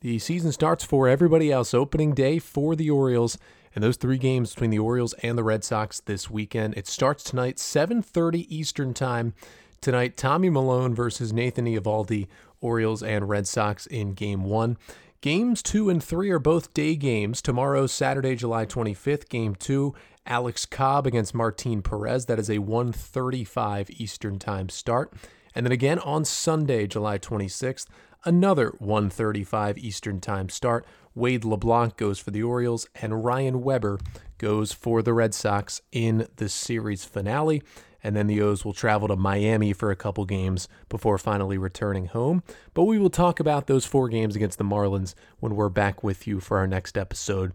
the 0.00 0.18
season 0.18 0.52
starts 0.52 0.84
for 0.84 1.08
everybody 1.08 1.50
else. 1.50 1.74
Opening 1.74 2.14
day 2.14 2.38
for 2.38 2.76
the 2.76 2.90
Orioles 2.90 3.38
and 3.74 3.82
those 3.82 3.96
three 3.96 4.18
games 4.18 4.52
between 4.52 4.70
the 4.70 4.78
Orioles 4.78 5.14
and 5.22 5.38
the 5.38 5.44
Red 5.44 5.64
Sox 5.64 6.00
this 6.00 6.30
weekend. 6.30 6.76
It 6.76 6.86
starts 6.86 7.22
tonight, 7.24 7.58
7:30 7.58 8.46
Eastern 8.54 8.94
Time. 8.94 9.34
Tonight, 9.82 10.16
Tommy 10.16 10.48
Milone 10.48 10.94
versus 10.94 11.32
Nathan 11.32 11.66
Eovaldi, 11.66 12.28
Orioles 12.60 13.02
and 13.02 13.28
Red 13.28 13.48
Sox 13.48 13.84
in 13.84 14.14
Game 14.14 14.44
One. 14.44 14.78
Games 15.20 15.60
two 15.60 15.90
and 15.90 16.02
three 16.02 16.30
are 16.30 16.38
both 16.38 16.72
day 16.72 16.94
games. 16.94 17.42
Tomorrow, 17.42 17.88
Saturday, 17.88 18.36
July 18.36 18.64
25th, 18.64 19.28
Game 19.28 19.56
two, 19.56 19.92
Alex 20.24 20.66
Cobb 20.66 21.04
against 21.04 21.34
Martin 21.34 21.82
Perez. 21.82 22.26
That 22.26 22.38
is 22.38 22.48
a 22.48 22.58
1:35 22.60 23.90
Eastern 24.00 24.38
Time 24.38 24.68
start. 24.68 25.12
And 25.52 25.66
then 25.66 25.72
again 25.72 25.98
on 25.98 26.24
Sunday, 26.24 26.86
July 26.86 27.18
26th, 27.18 27.88
another 28.24 28.76
1:35 28.78 29.78
Eastern 29.78 30.20
Time 30.20 30.48
start. 30.48 30.86
Wade 31.12 31.44
LeBlanc 31.44 31.96
goes 31.96 32.20
for 32.20 32.30
the 32.30 32.44
Orioles 32.44 32.86
and 32.94 33.24
Ryan 33.24 33.62
Weber 33.62 33.98
goes 34.38 34.70
for 34.70 35.02
the 35.02 35.12
Red 35.12 35.34
Sox 35.34 35.80
in 35.90 36.28
the 36.36 36.48
series 36.48 37.04
finale. 37.04 37.64
And 38.02 38.16
then 38.16 38.26
the 38.26 38.42
O's 38.42 38.64
will 38.64 38.72
travel 38.72 39.08
to 39.08 39.16
Miami 39.16 39.72
for 39.72 39.90
a 39.90 39.96
couple 39.96 40.24
games 40.24 40.68
before 40.88 41.18
finally 41.18 41.56
returning 41.56 42.06
home. 42.06 42.42
But 42.74 42.84
we 42.84 42.98
will 42.98 43.10
talk 43.10 43.38
about 43.38 43.66
those 43.66 43.84
four 43.84 44.08
games 44.08 44.34
against 44.34 44.58
the 44.58 44.64
Marlins 44.64 45.14
when 45.38 45.54
we're 45.54 45.68
back 45.68 46.02
with 46.02 46.26
you 46.26 46.40
for 46.40 46.58
our 46.58 46.66
next 46.66 46.98
episode 46.98 47.52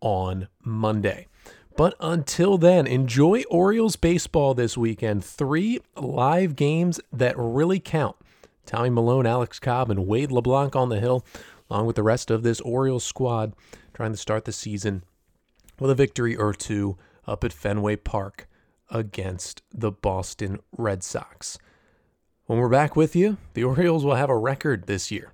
on 0.00 0.48
Monday. 0.64 1.26
But 1.76 1.94
until 2.00 2.58
then, 2.58 2.86
enjoy 2.86 3.44
Orioles 3.50 3.96
baseball 3.96 4.54
this 4.54 4.76
weekend. 4.76 5.24
Three 5.24 5.80
live 5.96 6.56
games 6.56 7.00
that 7.12 7.38
really 7.38 7.80
count. 7.80 8.16
Tommy 8.66 8.90
Milone, 8.90 9.26
Alex 9.26 9.58
Cobb, 9.58 9.90
and 9.90 10.06
Wade 10.06 10.30
LeBlanc 10.30 10.76
on 10.76 10.88
the 10.88 11.00
hill 11.00 11.24
along 11.70 11.86
with 11.86 11.96
the 11.96 12.02
rest 12.02 12.30
of 12.30 12.42
this 12.42 12.60
Orioles 12.62 13.04
squad, 13.04 13.54
trying 13.94 14.12
to 14.12 14.18
start 14.18 14.44
the 14.44 14.52
season 14.52 15.04
with 15.78 15.90
a 15.90 15.94
victory 15.94 16.36
or 16.36 16.52
two 16.52 16.98
up 17.26 17.44
at 17.44 17.52
Fenway 17.52 17.96
Park 17.96 18.48
against 18.90 19.62
the 19.72 19.90
Boston 19.90 20.58
Red 20.76 21.02
Sox. 21.02 21.58
When 22.46 22.58
we're 22.58 22.68
back 22.68 22.96
with 22.96 23.14
you, 23.14 23.36
the 23.54 23.64
Orioles 23.64 24.04
will 24.04 24.16
have 24.16 24.30
a 24.30 24.36
record 24.36 24.86
this 24.86 25.10
year. 25.10 25.32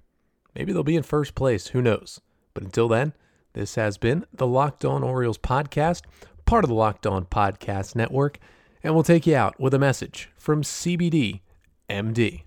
Maybe 0.55 0.73
they'll 0.73 0.83
be 0.83 0.97
in 0.97 1.03
first 1.03 1.35
place, 1.35 1.69
who 1.69 1.83
knows? 1.83 2.21
But 2.55 2.65
until 2.65 2.89
then, 2.89 3.13
this 3.53 3.75
has 3.75 3.99
been 3.99 4.27
the 4.33 4.47
Locked 4.47 4.85
On 4.85 5.03
Orioles 5.03 5.39
podcast, 5.39 6.03
part 6.45 6.65
of 6.65 6.69
the 6.69 6.75
Locked 6.75 7.07
On 7.07 7.25
Podcast 7.25 7.97
Network, 7.97 8.39
and 8.83 8.95
we'll 8.95 9.03
take 9.03 9.27
you 9.27 9.35
out 9.35 9.59
with 9.59 9.75
a 9.75 9.79
message 9.79 10.31
from 10.37 10.63
CBD 10.63 11.41
MD. 11.89 12.43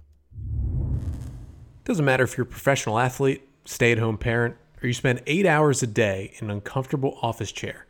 Doesn't 1.83 2.05
matter 2.05 2.23
if 2.23 2.37
you're 2.37 2.45
a 2.45 2.49
professional 2.49 2.99
athlete 2.99 3.49
stay 3.69 3.91
at 3.91 3.99
home 3.99 4.17
parent, 4.17 4.55
or 4.81 4.87
you 4.87 4.93
spend 4.93 5.21
eight 5.27 5.45
hours 5.45 5.83
a 5.83 5.87
day 5.87 6.33
in 6.39 6.45
an 6.45 6.51
uncomfortable 6.51 7.17
office 7.21 7.51
chair, 7.51 7.85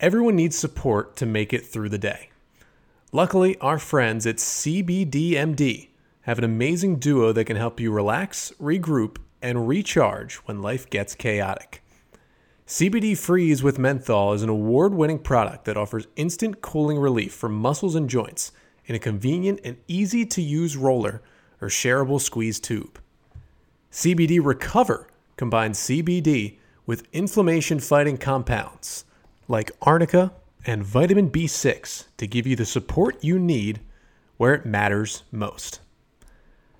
everyone 0.00 0.36
needs 0.36 0.56
support 0.56 1.16
to 1.16 1.26
make 1.26 1.52
it 1.52 1.66
through 1.66 1.88
the 1.88 1.98
day. 1.98 2.28
Luckily, 3.14 3.56
our 3.60 3.78
friends 3.78 4.26
at 4.26 4.38
CBDMD 4.38 5.90
have 6.22 6.36
an 6.38 6.42
amazing 6.42 6.96
duo 6.96 7.32
that 7.32 7.44
can 7.44 7.56
help 7.56 7.78
you 7.78 7.92
relax, 7.92 8.52
regroup, 8.60 9.18
and 9.40 9.68
recharge 9.68 10.34
when 10.46 10.60
life 10.60 10.90
gets 10.90 11.14
chaotic. 11.14 11.80
CBD 12.66 13.16
Freeze 13.16 13.62
with 13.62 13.78
Menthol 13.78 14.32
is 14.32 14.42
an 14.42 14.48
award 14.48 14.94
winning 14.94 15.20
product 15.20 15.64
that 15.66 15.76
offers 15.76 16.08
instant 16.16 16.60
cooling 16.60 16.98
relief 16.98 17.32
for 17.32 17.48
muscles 17.48 17.94
and 17.94 18.10
joints 18.10 18.50
in 18.86 18.96
a 18.96 18.98
convenient 18.98 19.60
and 19.62 19.76
easy 19.86 20.26
to 20.26 20.42
use 20.42 20.76
roller 20.76 21.22
or 21.62 21.68
shareable 21.68 22.20
squeeze 22.20 22.58
tube. 22.58 22.98
CBD 23.92 24.44
Recover 24.44 25.06
combines 25.36 25.78
CBD 25.78 26.56
with 26.84 27.06
inflammation 27.12 27.78
fighting 27.78 28.16
compounds 28.16 29.04
like 29.46 29.70
arnica 29.82 30.32
and 30.66 30.82
vitamin 30.82 31.30
B6 31.30 32.06
to 32.16 32.26
give 32.26 32.46
you 32.46 32.56
the 32.56 32.64
support 32.64 33.22
you 33.22 33.38
need 33.38 33.80
where 34.36 34.54
it 34.54 34.66
matters 34.66 35.22
most. 35.30 35.80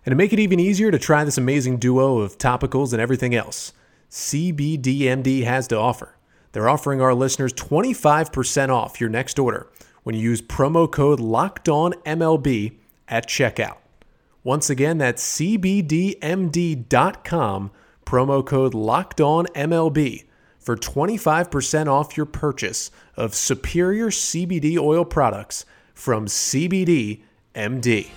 And 0.04 0.12
to 0.12 0.16
make 0.16 0.32
it 0.32 0.38
even 0.38 0.60
easier 0.60 0.90
to 0.90 0.98
try 0.98 1.24
this 1.24 1.38
amazing 1.38 1.78
duo 1.78 2.18
of 2.18 2.38
topicals 2.38 2.92
and 2.92 3.00
everything 3.00 3.34
else, 3.34 3.72
CBDMD 4.10 5.44
has 5.44 5.66
to 5.68 5.78
offer. 5.78 6.16
They're 6.52 6.68
offering 6.68 7.00
our 7.00 7.14
listeners 7.14 7.52
25% 7.52 8.68
off 8.68 9.00
your 9.00 9.10
next 9.10 9.38
order 9.38 9.68
when 10.02 10.14
you 10.14 10.22
use 10.22 10.42
promo 10.42 10.90
code 10.90 11.20
LOCKEDONMLB 11.20 12.76
at 13.08 13.28
checkout. 13.28 13.78
Once 14.42 14.68
again, 14.68 14.98
that's 14.98 15.38
cbdmd.com, 15.38 16.10
promo 18.04 18.46
code 18.46 18.74
Locked 18.74 19.20
On 19.20 19.46
MLB 19.46 20.24
for 20.64 20.76
25% 20.76 21.86
off 21.86 22.16
your 22.16 22.26
purchase 22.26 22.90
of 23.16 23.34
superior 23.34 24.08
CBD 24.08 24.78
oil 24.78 25.04
products 25.04 25.66
from 25.92 26.26
CBD 26.26 27.22
MD. 27.54 28.08